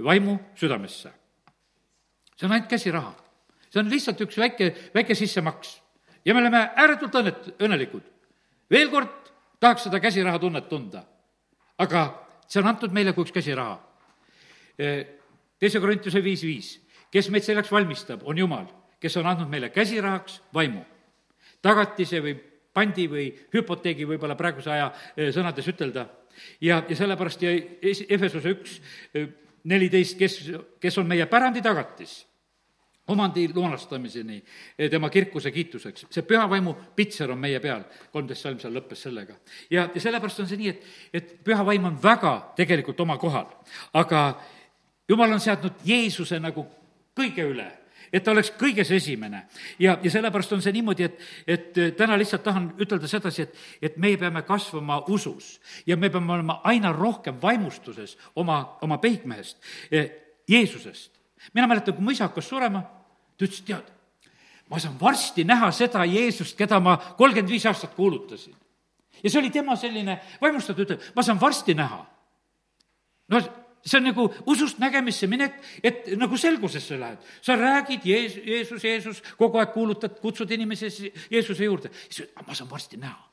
[0.05, 1.09] vaimu südamesse.
[2.37, 3.15] see on ainult käsiraha.
[3.69, 5.80] see on lihtsalt üks väike, väike sissemaks.
[6.25, 8.03] Ja me oleme ääretult õnnet-, õnnelikud.
[8.71, 11.03] veel kord tahaks seda käsiraha tunnet tunda.
[11.77, 12.05] aga
[12.47, 13.79] see on antud meile kui üks käsiraha.
[15.59, 16.71] teise Korintuse viis viis,
[17.11, 18.65] kes meid selleks valmistab, on Jumal,
[18.99, 20.85] kes on andnud meile käsirahaks vaimu
[21.61, 22.35] tagatise või
[22.73, 24.89] pandi või hüpoteegi võib-olla praeguse aja
[25.33, 26.07] sõnades ütelda.
[26.61, 27.51] ja, ja sellepärast ja
[28.09, 28.79] Efesuse üks
[29.63, 30.37] neliteist, kes,
[30.81, 32.25] kes on meie pärandi tagatis
[33.11, 34.39] omandi lunastamiseni
[34.91, 36.05] tema kirkuse kiituseks.
[36.09, 39.35] see püha vaimu pitser on meie peal, kolmteist salm seal lõppes sellega.
[39.69, 43.47] ja, ja sellepärast on see nii, et, et püha vaim on väga tegelikult oma kohal,
[43.93, 44.23] aga
[45.09, 46.65] jumal on seadnud Jeesuse nagu
[47.17, 47.69] kõige üle
[48.11, 49.45] et ta oleks kõiges esimene.
[49.79, 53.97] ja, ja sellepärast on see niimoodi, et, et täna lihtsalt tahan ütelda sedasi, et, et
[53.97, 59.57] meie peame kasvama usus ja me peame olema aina rohkem vaimustuses oma, oma peigmehest,
[60.49, 61.19] Jeesusest.
[61.53, 62.83] mina mäletan, kui mu isa hakkas surema,
[63.41, 63.87] ta ütles, tead,
[64.69, 68.55] ma saan varsti näha seda Jeesust, keda ma kolmkümmend viis aastat kuulutasin.
[69.23, 72.05] ja see oli tema selline vaimustatud, ütleb, ma saan varsti näha.
[73.29, 73.41] no
[73.85, 77.17] see on nagu usust nägemisse minek, et nagu selgusesse lähed.
[77.41, 81.89] sa räägid Jeesus, Jeesus, Jeesus, kogu aeg kuulutad, kutsud inimesi Jeesuse juurde.
[82.09, 83.30] siis ma saan varsti näha.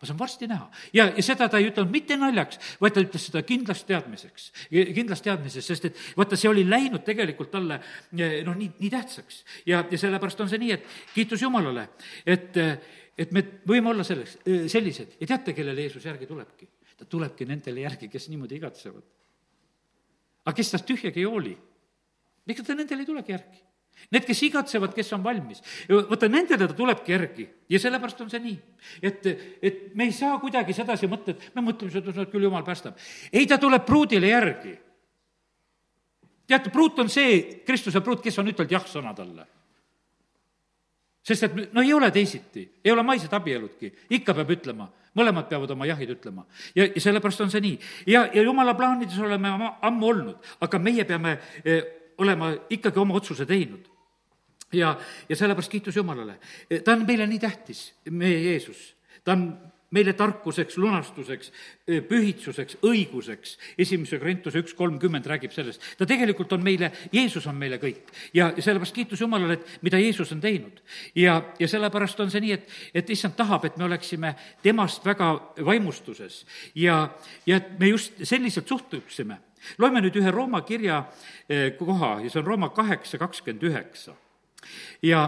[0.00, 0.70] Ma saan varsti näha.
[0.96, 5.26] ja, ja seda ta ei ütelnud mitte naljaks, vaid ta ütles seda kindlast teadmiseks, kindlast
[5.26, 7.80] teadmisest, sest et vaata, see oli läinud tegelikult talle
[8.16, 9.44] noh, nii, nii tähtsaks.
[9.66, 11.88] ja, ja sellepärast on see nii, et kiitus Jumalale,
[12.26, 12.56] et,
[13.18, 14.40] et me võime olla selleks,
[14.72, 16.68] sellised ja teate, kellele Jeesus järgi tulebki?
[17.00, 19.04] ta tulebki nendele järgi, kes niimoodi igatsevad
[20.44, 21.52] aga kes tast tühjagi ei hooli,
[22.50, 23.60] ega ta nendele ei tulegi järgi.
[24.10, 28.40] Need, kes igatsevad, kes on valmis, vaata nendele ta tulebki järgi ja sellepärast on see
[28.42, 28.56] nii.
[29.02, 29.26] et,
[29.62, 32.98] et me ei saa kuidagi sedasi mõtta, et me mõtleme seda, et küll jumal päästab.
[33.32, 34.74] ei, ta tuleb pruudile järgi.
[36.46, 39.46] teate, pruut on see, Kristuse pruut, kes on ütelnud jah-sõna talle
[41.22, 45.70] sest et no ei ole teisiti, ei ole maised abieludki, ikka peab ütlema, mõlemad peavad
[45.74, 46.46] oma jahid ütlema.
[46.74, 47.78] ja, ja sellepärast on see nii.
[48.06, 51.82] ja, ja jumala plaanides oleme ammu olnud, aga meie peame eh,
[52.18, 53.89] olema ikkagi oma otsuse teinud.
[54.72, 54.96] Ja,
[55.28, 56.38] ja sellepärast kiitus Jumalale.
[56.84, 58.96] ta on meile nii tähtis, meie Jeesus.
[59.24, 61.50] ta on meile tarkuseks, lunastuseks,
[62.08, 63.56] pühitsuseks, õiguseks.
[63.78, 65.82] esimese Korintuse üks kolmkümmend räägib sellest.
[65.98, 68.12] ta tegelikult on meile, Jeesus on meile kõik.
[68.34, 70.80] ja, sellepärast kiitus Jumalale, et mida Jeesus on teinud.
[71.14, 75.32] ja, ja sellepärast on see nii, et, et issand tahab, et me oleksime temast väga
[75.64, 76.44] vaimustuses
[76.74, 77.10] ja,
[77.46, 79.40] ja et me just selliselt suhtuksime.
[79.78, 81.04] loeme nüüd ühe Rooma kirja
[81.78, 84.14] koha ja see on Rooma kaheksa kakskümmend üheksa.
[85.02, 85.26] Ja,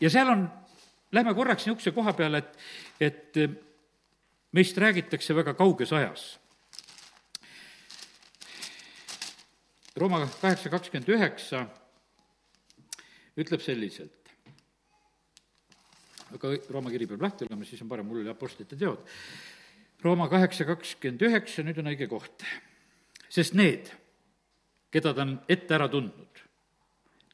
[0.00, 0.46] ja seal on,
[1.12, 2.56] lähme korraks niisuguse koha peale, et,
[3.00, 3.40] et
[4.52, 6.30] meist räägitakse väga kauges ajas.
[10.00, 11.64] Rooma kaheksa kakskümmend üheksa
[13.40, 14.30] ütleb selliselt,
[16.34, 19.02] aga Rooma kiri peab lahti olema, siis on parem, mul oli Apostlite teod.
[20.00, 22.46] Rooma kaheksa kakskümmend üheksa, nüüd on õige koht.
[23.30, 23.90] sest need,
[24.90, 26.29] keda ta on ette ära tundnud,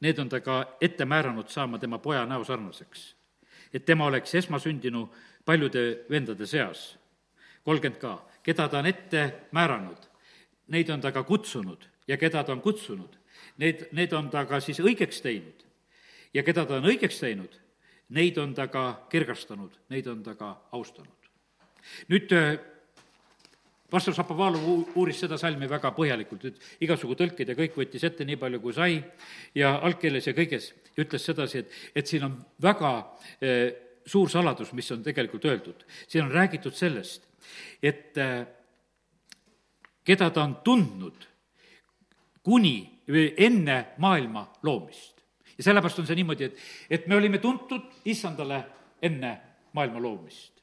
[0.01, 3.15] need on ta ka ette määranud saama tema poja näo sarnaseks,
[3.73, 5.07] et tema oleks esmasündinu
[5.45, 6.97] paljude vendade seas.
[7.63, 10.07] Kolmkümmend ka, keda ta on ette määranud,
[10.67, 11.87] neid on ta ka kutsunud.
[12.07, 13.17] Ja keda ta on kutsunud,
[13.57, 15.63] need, need on ta ka siis õigeks teinud.
[16.33, 17.51] ja keda ta on õigeks teinud,
[18.09, 21.29] neid on ta ka kirgastanud, neid on ta ka austanud.
[22.07, 22.31] nüüd
[23.89, 28.39] pastor Šapovalov uuris seda salmi väga põhjalikult, et igasugu tõlked ja kõik võttis ette nii
[28.39, 28.97] palju, kui sai
[29.55, 32.91] ja algkeeles ja kõiges, ütles sedasi, et, et siin on väga
[33.39, 33.69] eh,
[34.07, 35.85] suur saladus, mis on tegelikult öeldud.
[36.07, 37.27] siin on räägitud sellest,
[37.83, 38.43] et äh,
[40.03, 41.27] keda ta on tundnud
[42.43, 45.23] kuni või enne maailma loomist.
[45.57, 46.59] ja sellepärast on see niimoodi, et,
[46.89, 48.63] et me olime tuntud issandale
[49.01, 49.37] enne
[49.73, 50.56] maailma loomist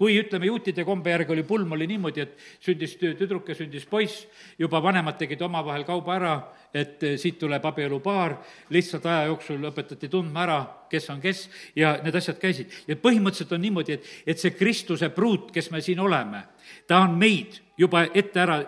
[0.00, 4.22] kui ütleme, juutide kombe järgi oli pulm, oli niimoodi, et sündis tüdruk ja sündis poiss,
[4.58, 6.32] juba vanemad tegid omavahel kauba ära,
[6.72, 8.38] et eh, siit tuleb abielupaar,
[8.72, 10.58] lihtsalt aja jooksul õpetati tundma ära,
[10.88, 11.44] kes on kes,
[11.76, 12.72] ja need asjad käisid.
[12.88, 16.46] ja põhimõtteliselt on niimoodi, et, et see Kristuse pruut, kes me siin oleme,
[16.88, 18.60] ta on meid juba ette ära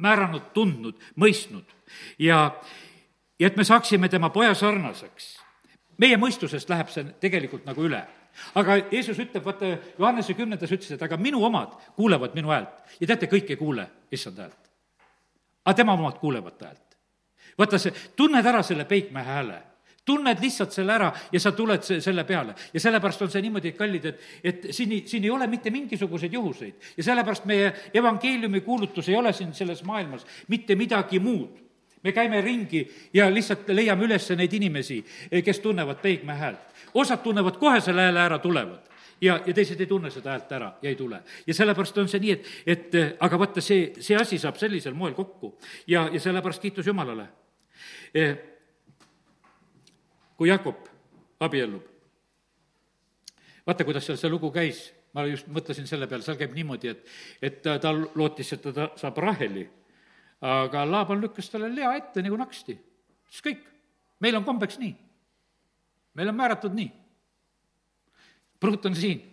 [0.00, 1.76] määranud, tundnud, mõistnud
[2.18, 2.44] ja,
[3.40, 5.38] ja et me saaksime tema poja sarnaseks.
[5.98, 8.04] meie mõistusest läheb see tegelikult nagu üle
[8.54, 13.10] aga Jeesus ütleb, vaata, Johannese kümnendas ütles, et aga minu omad kuulevad minu häält ja
[13.10, 14.70] teate, kõik ei kuule issand häält.
[15.64, 16.96] aga tema omad kuulevad ta häält.
[17.58, 19.62] vaata see, tunned ära selle peikmehe hääle
[20.04, 22.54] tunned lihtsalt selle ära ja sa tuled selle peale.
[22.74, 26.92] ja sellepärast on see niimoodi, kallid, et, et siin siin ei ole mitte mingisuguseid juhuseid
[26.96, 31.58] ja sellepärast meie evangeeliumi kuulutus ei ole siin selles maailmas mitte midagi muud.
[32.02, 35.04] me käime ringi ja lihtsalt leiame üles neid inimesi,
[35.44, 39.88] kes tunnevad peigmehe häält osad tunnevad kohe selle hääle ära, tulevad ja, ja teised ei
[39.88, 41.22] tunne seda häält ära ja ei tule.
[41.46, 45.14] ja sellepärast on see nii, et, et aga vaata, see, see asi saab sellisel moel
[45.14, 45.54] kokku
[45.86, 47.28] ja, ja sellepärast kiitus Jumalale.
[48.14, 48.36] Eh,
[50.36, 50.86] kui Jakob
[51.40, 51.84] abiellub,
[53.66, 57.04] vaata, kuidas seal see lugu käis, ma just mõtlesin selle peale, seal käib niimoodi, et,
[57.42, 59.66] et ta, ta lootis, et ta saab Raheli,
[60.40, 62.76] aga Laaban lükkas talle lea ette nagu naksti.
[63.28, 63.64] siis kõik,
[64.20, 64.94] meil on kombeks nii.
[66.14, 66.90] Meil on määratud nii.
[68.60, 69.30] pruut on siin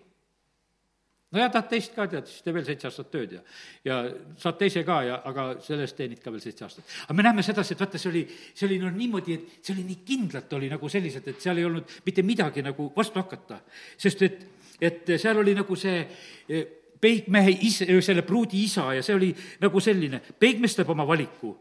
[1.32, 3.41] no ja tahad teist ka, tead, siis tee veel seitse aastat tööd ja,
[3.88, 3.97] ja
[4.39, 6.95] saad teise ka ja, aga selle eest teenid ka veel seitse aastat.
[7.05, 8.23] aga me näeme sedasi, et vaata, see oli,
[8.53, 11.67] see oli no niimoodi, et see oli nii kindlalt oli nagu selliselt, et seal ei
[11.67, 13.59] olnud mitte midagi nagu vastu hakata.
[13.97, 14.47] sest et,
[14.80, 15.99] et seal oli nagu see
[16.47, 16.65] eh,
[17.01, 21.57] peigmehe ise, selle pruudi isa ja see oli nagu selline, peigmees teeb oma valiku.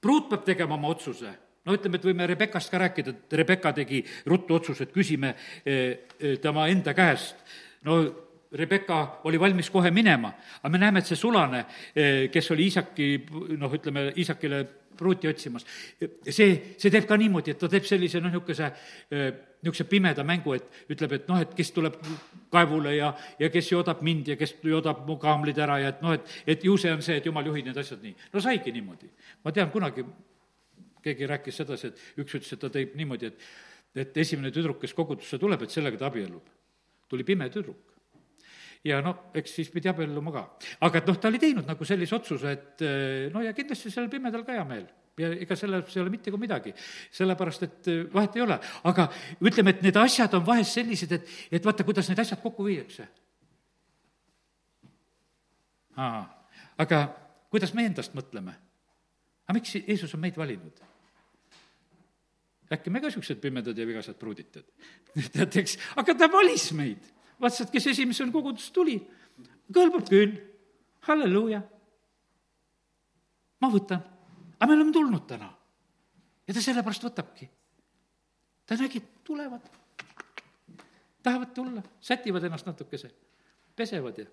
[0.00, 1.32] pruut peab tegema oma otsuse
[1.66, 6.06] no ütleme, et võime Rebekast ka rääkida, et Rebeka tegi ruttu otsuse, et küsime eh,
[6.18, 7.42] eh, tema enda käest.
[7.86, 7.98] no
[8.56, 10.30] Rebecca oli valmis kohe minema,
[10.62, 11.64] aga me näeme, et see sulane,
[11.94, 13.08] eh, kes oli Iisaki,
[13.58, 14.62] noh, ütleme, Iisakile
[14.96, 15.66] pruuti otsimas,
[16.30, 18.70] see, see teeb ka niimoodi, et ta teeb sellise noh, niisuguse,
[19.10, 21.98] niisuguse pimeda mängu, et ütleb, et noh, et kes tuleb
[22.54, 23.10] kaevule ja,
[23.42, 26.64] ja kes joodab mind ja kes joodab mu kaamlid ära ja et noh, et, et
[26.64, 28.14] ju see on see, et jumal juhib need asjad nii.
[28.32, 29.10] no saigi niimoodi.
[29.44, 30.06] ma tean, kunagi
[31.06, 33.48] keegi rääkis sedasi, et üks ütles, et ta teeb niimoodi, et
[33.96, 36.54] et esimene tüdruk, kes kogudusse tuleb, et sellega ta abiellub.
[37.08, 37.96] tuli pime tüdruk
[38.86, 40.44] ja no eks siis pidi abielluma ka.
[40.86, 44.10] aga et noh, ta oli teinud nagu sellise otsuse, et eh, no ja kindlasti sellel
[44.12, 44.86] pimedal ka hea meel
[45.18, 46.74] ja ega selles ei ole mitte kui midagi,
[47.18, 48.58] sellepärast et eh, vahet ei ole.
[48.90, 49.08] aga
[49.40, 53.08] ütleme, et need asjad on vahest sellised, et, et vaata, kuidas need asjad kokku viiakse.
[56.84, 57.06] aga
[57.50, 58.54] kuidas me endast mõtleme?
[59.46, 60.84] aga miks Jeesus on meid valinud?
[62.72, 64.66] Äkki me ka niisugused pimedad ja vigased pruudid, tead?
[65.34, 68.96] tead, eks, aga ta valis meid vaatas, et kes esimesena kogudusse tuli,
[69.72, 70.36] kõlbab küll,
[71.08, 71.62] halleluuja.
[73.60, 74.02] ma võtan,
[74.58, 75.50] aga me oleme tulnud täna.
[76.46, 77.48] ja ta sellepärast võtabki.
[78.66, 79.70] ta nägi, et tulevad,
[81.22, 83.10] tahavad tulla, sätivad ennast natukese,
[83.76, 84.26] pesevad ja,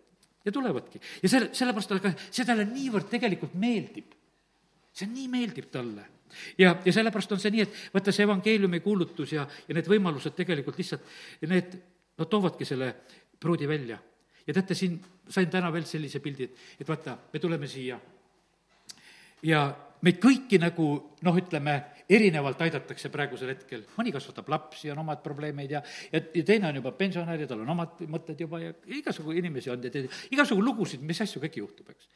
[0.46, 1.02] ja tulevadki.
[1.24, 4.16] ja selle, sellepärast ka, see talle niivõrd tegelikult meeldib.
[4.94, 6.08] see nii meeldib talle
[6.58, 10.36] ja, ja sellepärast on see nii, et vaata, see evangeeliumi kuulutus ja, ja need võimalused
[10.38, 11.10] tegelikult lihtsalt,
[11.48, 11.82] need
[12.18, 12.94] Nad toovadki selle
[13.40, 13.98] pruudi välja.
[14.48, 14.98] ja teate, siin
[15.30, 17.96] sain täna veel sellise pildi, et, et vaata, me tuleme siia
[19.44, 19.62] ja
[20.04, 20.88] meid kõiki nagu
[21.24, 21.80] noh, ütleme,
[22.14, 25.80] erinevalt aidatakse praegusel hetkel, mõni kasvatab lapsi, on omad probleemid ja,
[26.12, 29.72] ja, ja teine on juba pensionär ja tal on omad mõtted juba ja igasugu inimesi
[29.72, 32.10] on ja tead, igasugu lugusid, mis asju kõike juhtub, eks.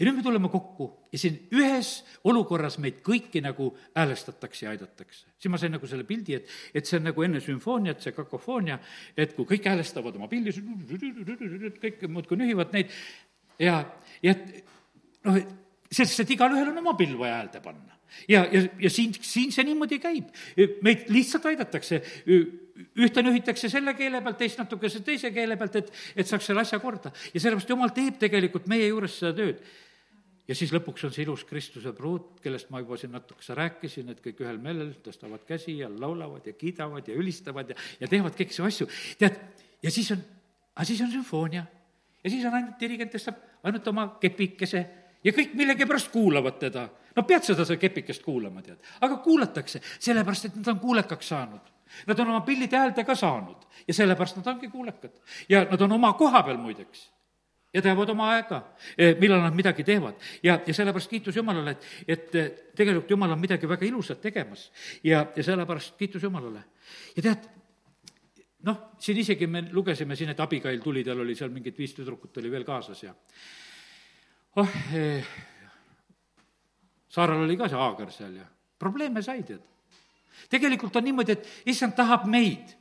[0.00, 1.92] ja nüüd me tuleme kokku ja siin ühes
[2.28, 5.30] olukorras meid kõiki nagu häälestatakse ja aidatakse.
[5.38, 8.80] siis ma sain nagu selle pildi, et, et see on nagu enne sümfooniat, see kakofoonia,
[9.16, 10.56] et kui kõik häälestavad oma pildi,
[11.78, 12.90] kõik muudkui nühivad neid
[13.62, 13.80] ja,
[14.26, 14.34] ja
[15.28, 15.40] noh,
[15.92, 17.96] sest et igalühel on oma pill vaja häälde panna.
[18.28, 20.30] ja, ja, ja siin, siin see niimoodi käib.
[20.84, 22.02] meid lihtsalt aidatakse,
[22.98, 26.80] ühte nühitakse selle keele pealt, teist natukese teise keele pealt, et, et saaks selle asja
[26.82, 27.12] korda.
[27.32, 29.64] ja sellepärast Jumal teeb tegelikult meie juures seda tööd.
[30.48, 34.22] ja siis lõpuks on see ilus Kristuse pruut, kellest ma juba siin natukese rääkisin, et
[34.24, 38.60] kõik ühel meelel tõstavad käsi ja laulavad ja kiidavad ja ülistavad ja, ja teevad kõiki
[38.64, 38.88] asju.
[39.18, 39.40] tead,
[39.82, 40.24] ja siis on,
[40.76, 41.66] aga siis on sümfoonia.
[42.24, 44.84] ja siis on ainult dirigent tõstab ainult oma kepikese
[45.24, 46.88] ja kõik millegipärast kuulavad teda.
[47.16, 48.78] no pead seda, seda kepikest kuulama, tead.
[49.00, 51.74] aga kuulatakse, sellepärast et nad on kuulekaks saanud.
[52.06, 55.20] Nad on oma pillide häälde ka saanud ja sellepärast nad ongi kuulekad.
[55.48, 57.08] ja nad on oma koha peal muideks
[57.74, 58.62] ja teavad oma aega,
[58.96, 60.14] e, millal nad midagi teevad.
[60.42, 64.70] ja, ja sellepärast kiitus Jumalale, et, et e, tegelikult Jumal on midagi väga ilusat tegemas
[65.04, 66.64] ja, ja sellepärast kiitus Jumalale.
[67.16, 67.48] ja tead,
[68.64, 72.40] noh, siin isegi me lugesime siin, et Abigail tuli, tal oli seal mingid viis tüdrukut
[72.40, 73.14] oli veel kaasas ja
[74.58, 75.24] oh eh,,
[77.08, 78.46] Saaral oli ka see Aagar seal ja
[78.78, 79.62] probleeme sai, tead.
[80.50, 82.76] tegelikult on niimoodi, et issand tahab meid.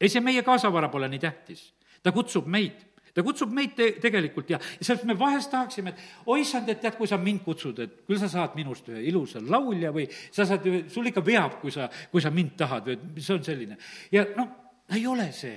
[0.00, 4.50] ei, see meie kaasavara pole nii tähtis, ta kutsub meid ta kutsub meid te-, tegelikult
[4.52, 7.80] ja, ja sellepärast me vahest tahaksime, et oi issand, et tead, kui sa mind kutsud,
[7.82, 11.74] et küll sa saad minust ühe ilusa laulja või sa saad, sul ikka veab, kui
[11.74, 13.78] sa, kui sa mind tahad või see on selline.
[14.14, 14.52] ja noh,
[14.94, 15.56] ei ole see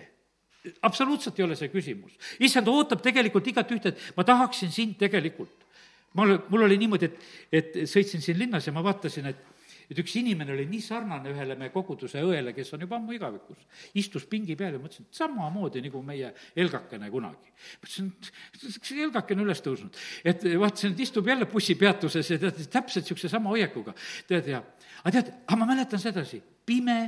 [0.81, 2.17] absoluutselt ei ole see küsimus.
[2.39, 5.65] issand ootab tegelikult igat ühte, et ma tahaksin sind tegelikult.
[6.13, 9.47] ma, mul oli niimoodi, et, et sõitsin siin linnas ja ma vaatasin, et
[9.91, 13.59] et üks inimene oli nii sarnane ühele meie koguduse õele, kes on juba ammu igavikus,
[13.99, 17.51] istus pingi peal ja mõtlesin, et samamoodi nagu meie Elgakene kunagi.
[17.81, 23.03] mõtlesin, et kas Elgakene üles tõusnud, et vaatasin, et istub jälle bussipeatuses ja tead, täpselt
[23.03, 23.95] niisuguse sama hoiakuga,
[24.31, 24.63] tead, ja
[25.03, 26.99] aga tead, aga ma mäletan sedasi, pime,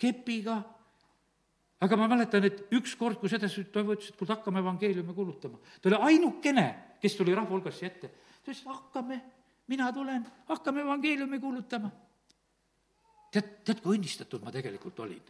[0.00, 0.58] kepiga
[1.80, 5.58] aga ma mäletan, et ükskord, kui sedasi Toivo ütles, et kuule, hakkame evangeeliumi kuulutama.
[5.80, 6.66] ta oli ainukene,
[7.00, 8.10] kes tuli rahva hulgas siia ette.
[8.44, 9.20] ta ütles, hakkame,
[9.68, 11.90] mina tulen, hakkame evangeeliumi kuulutama.
[13.32, 15.22] tead, tead, kui õnnistatud ma tegelikult olin.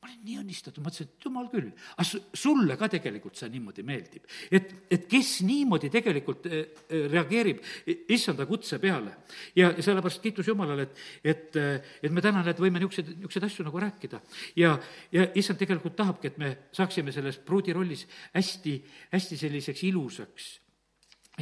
[0.00, 3.82] Ma olin nii õnnistatud, mõtlesin, et jumal küll, aga su-, sulle ka tegelikult see niimoodi
[3.84, 4.24] meeldib.
[4.50, 7.60] et, et kes niimoodi tegelikult eh, eh, reageerib
[8.08, 9.12] issanda kutse peale.
[9.56, 13.68] ja, sellepärast kiitus Jumalale, et, et, eh, et me täna, need võime niisuguseid, niisuguseid asju
[13.68, 14.22] nagu rääkida.
[14.56, 14.72] ja,
[15.12, 18.76] ja issand tegelikult tahabki, et me saaksime selles pruudi rollis hästi,
[19.12, 20.50] hästi selliseks ilusaks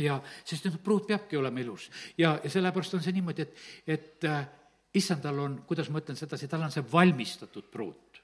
[0.03, 1.89] ja sest noh, pruut peabki olema ilus
[2.19, 4.45] ja, ja sellepärast on see niimoodi, et, et äh,
[4.99, 8.18] issandal on, kuidas ma ütlen sedasi, tal on see valmistatud pruut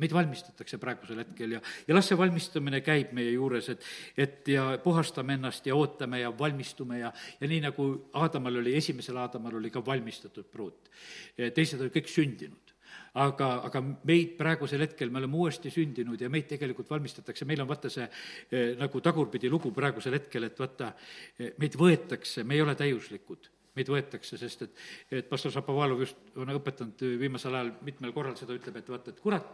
[0.00, 3.84] meid valmistatakse praegusel hetkel ja, ja las see valmistumine käib meie juures, et,
[4.16, 7.88] et ja puhastame ennast ja ootame ja valmistume ja, ja nii, nagu
[8.22, 10.88] Aadamal oli, esimesel Aadamal oli ka valmistatud pruut.
[11.36, 12.72] teised olid kõik sündinud.
[13.20, 17.68] Aga, aga meid praegusel hetkel, me oleme uuesti sündinud ja meid tegelikult valmistatakse, meil on
[17.68, 20.94] vaata see eh, nagu tagurpidi lugu praegusel hetkel, et vaata,
[21.36, 23.50] eh, meid võetakse, me ei ole täiuslikud.
[23.76, 24.80] Meid võetakse, sest et,
[25.20, 29.20] et pastor Šapovalov just on õpetanud viimasel ajal mitmel korral seda, ütleb, et vaata, et
[29.20, 29.52] kurat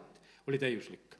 [0.48, 1.16] oli täiuslik.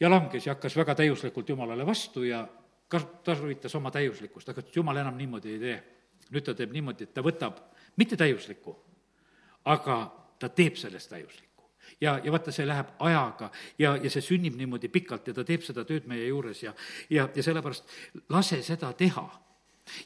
[0.00, 2.46] ja langes ja hakkas väga täiuslikult Jumalale vastu ja
[2.88, 5.82] kas-, tarvitas oma täiuslikkust, aga Jumal enam niimoodi ei tee.
[6.30, 7.58] nüüd ta teeb niimoodi, et ta võtab
[7.96, 8.72] mitte täiuslikku,
[9.64, 9.98] aga
[10.38, 11.46] ta teeb sellest täiuslikku
[12.00, 15.62] ja, ja vaata, see läheb ajaga ja, ja see sünnib niimoodi pikalt ja ta teeb
[15.62, 16.74] seda tööd meie juures ja,
[17.10, 17.94] ja, ja sellepärast
[18.28, 19.26] lase seda teha.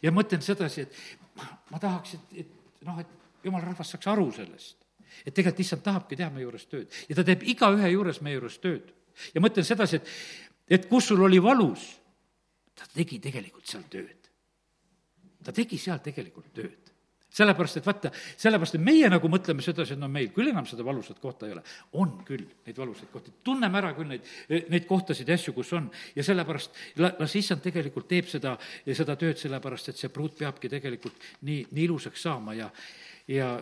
[0.03, 1.41] ja mõtlen sedasi, et
[1.71, 4.80] ma tahaks, et, et noh, et jumala rahvas saaks aru sellest
[5.25, 8.59] et tegelikult issand tahabki teha meie juures tööd ja ta teeb igaühe juures meie juures
[8.63, 8.93] tööd.
[9.35, 10.13] ja mõtlen sedasi, et,
[10.79, 11.87] et kus sul oli valus,
[12.75, 14.31] ta tegi tegelikult seal tööd.
[15.45, 16.91] ta tegi seal tegelikult tööd
[17.31, 20.85] sellepärast, et vaata, sellepärast, et meie nagu mõtleme sedasi, et no meil küll enam seda
[20.87, 21.63] valusat kohta ei ole.
[22.03, 24.27] on küll neid valusaid kohti, tunneme ära küll neid,
[24.73, 25.91] neid kohtasid ja asju, kus on.
[26.17, 28.57] ja sellepärast la-, las issand tegelikult teeb seda,
[28.87, 32.71] seda tööd, sellepärast et see pruut peabki tegelikult nii, nii ilusaks saama ja,
[33.31, 33.53] ja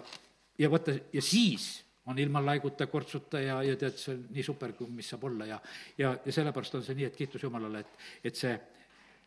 [0.58, 4.72] ja vaata, ja siis on ilma laiguta, kortsuta ja, ja tead, see on nii super,
[4.76, 5.58] kui mis saab olla ja
[5.98, 8.54] ja, ja sellepärast on see nii, et kiitus Jumalale, et, et see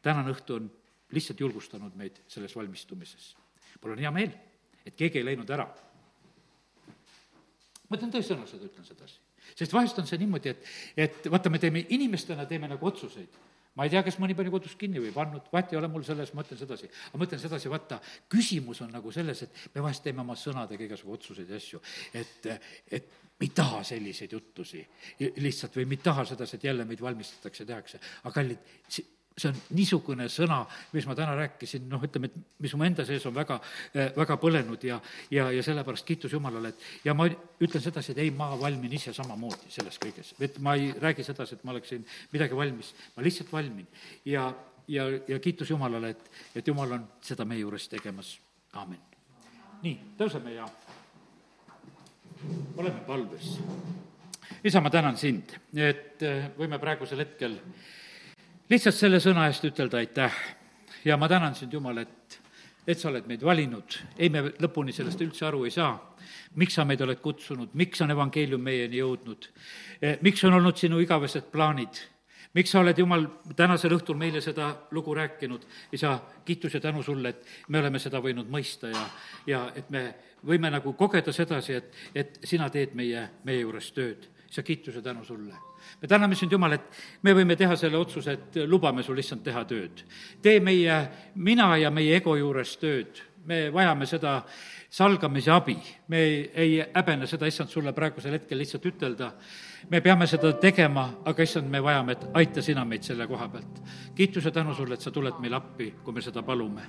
[0.02, 0.72] tänane õhtu on
[1.14, 3.36] lihtsalt julgustanud meid selles valmistumises.
[3.82, 4.34] mul on hea meel,
[4.86, 5.68] et keegi ei läinud ära.
[7.90, 9.20] ma ütlen tõesõnaselt, ütlen sedasi.
[9.56, 10.68] sest vahest on see niimoodi, et,
[10.98, 14.76] et vaata, me teeme, inimestena teeme nagu otsuseid ma ei tea, kas mõni pani kodus
[14.80, 16.90] kinni või pannud, vahet ei ole mul selles, ma ütlen sedasi.
[17.10, 18.02] aga ma ütlen sedasi, vaata,
[18.32, 21.82] küsimus on nagu selles, et me vahest teeme oma sõnadega igasugu otsuseid ja asju,
[22.20, 22.52] et,
[22.92, 24.84] et me ei taha selliseid juttusi
[25.40, 28.02] lihtsalt või me ei taha sedasi, et jälle meid valmistatakse, tehakse.
[28.24, 28.72] aga kallid,
[29.38, 30.62] see on niisugune sõna,
[30.92, 33.60] mis ma täna rääkisin, noh, ütleme, et mis mu enda sees on väga,
[33.96, 35.00] eh, väga põlenud ja,
[35.32, 39.14] ja, ja sellepärast kiitus Jumalale, et ja ma ütlen sedasi, et ei, ma valmin ise
[39.16, 40.34] samamoodi selles kõiges.
[40.40, 43.88] et ma ei räägi sedasi, et ma oleksin midagi valmis, ma lihtsalt valmin.
[44.26, 44.52] ja,
[44.88, 48.36] ja, ja kiitus Jumalale, et, et Jumal on seda meie juures tegemas,
[48.74, 49.00] aamen.
[49.82, 50.68] nii, tõuseme ja
[52.78, 53.56] oleme palves.
[54.64, 57.58] isa, ma tänan sind, et eh, võime praegusel hetkel
[58.72, 60.36] lihtsalt selle sõna eest ütelda aitäh.
[61.06, 62.38] Ja ma tänan sind, Jumal, et,
[62.88, 63.98] et sa oled meid valinud.
[64.18, 65.92] ei, me lõpuni sellest üldse aru ei saa,
[66.62, 69.50] miks sa meid oled kutsunud, miks on evangeelium meieni jõudnud,
[70.02, 72.00] eh, miks on olnud sinu igavesed plaanid,
[72.54, 73.26] miks sa oled, Jumal,
[73.58, 75.66] tänasel õhtul meile seda lugu rääkinud,
[75.98, 79.04] isa, kiitus ja tänu sulle, et me oleme seda võinud mõista ja,
[79.48, 80.06] ja et me
[80.46, 84.30] võime nagu kogeda sedasi, et, et sina teed meie, meie juures tööd.
[84.52, 85.71] isa, kiitus ja tänu sulle
[86.02, 89.64] me täname sind, Jumal, et me võime teha selle otsuse, et lubame sul lihtsalt teha
[89.66, 90.04] tööd.
[90.42, 91.02] tee meie,
[91.36, 94.42] mina ja meie ego juures tööd, me vajame seda
[94.92, 95.78] salgamise abi.
[96.08, 96.24] me
[96.54, 99.32] ei, häbene seda, issand, sulle praegusel hetkel lihtsalt ütelda.
[99.90, 103.82] Me peame seda tegema, aga issand, me vajame, et aita sina meid selle koha pealt.
[104.16, 106.82] kiitus ja tänu sulle, et sa tuled meile appi, kui me seda palume.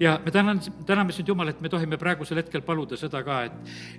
[0.00, 3.52] ja me tänan, täname sind, Jumal, et me tohime praegusel hetkel paluda seda ka, et,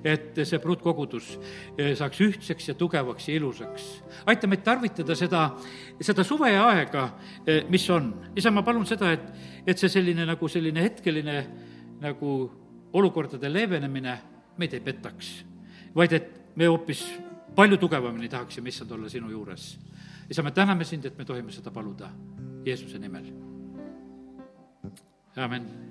[0.03, 1.39] et see pruutkogudus
[1.77, 3.89] eh, saaks ühtseks ja tugevaks ja ilusaks.
[4.25, 5.49] aita meid tarvitada seda,
[6.01, 7.09] seda suveaega,
[7.45, 8.13] eh, mis on.
[8.35, 9.29] isa, ma palun seda, et,
[9.67, 11.39] et see selline nagu selline hetkeline
[11.99, 12.35] nagu
[12.93, 14.19] olukordade leevenemine
[14.57, 15.33] meid ei petaks,
[15.95, 17.03] vaid et me hoopis
[17.55, 19.77] palju tugevamini tahaksime, issand, olla sinu juures.
[20.29, 22.09] isa, me täname sind, et me tohime seda paluda
[22.65, 23.31] Jeesuse nimel.
[25.35, 25.79] amin.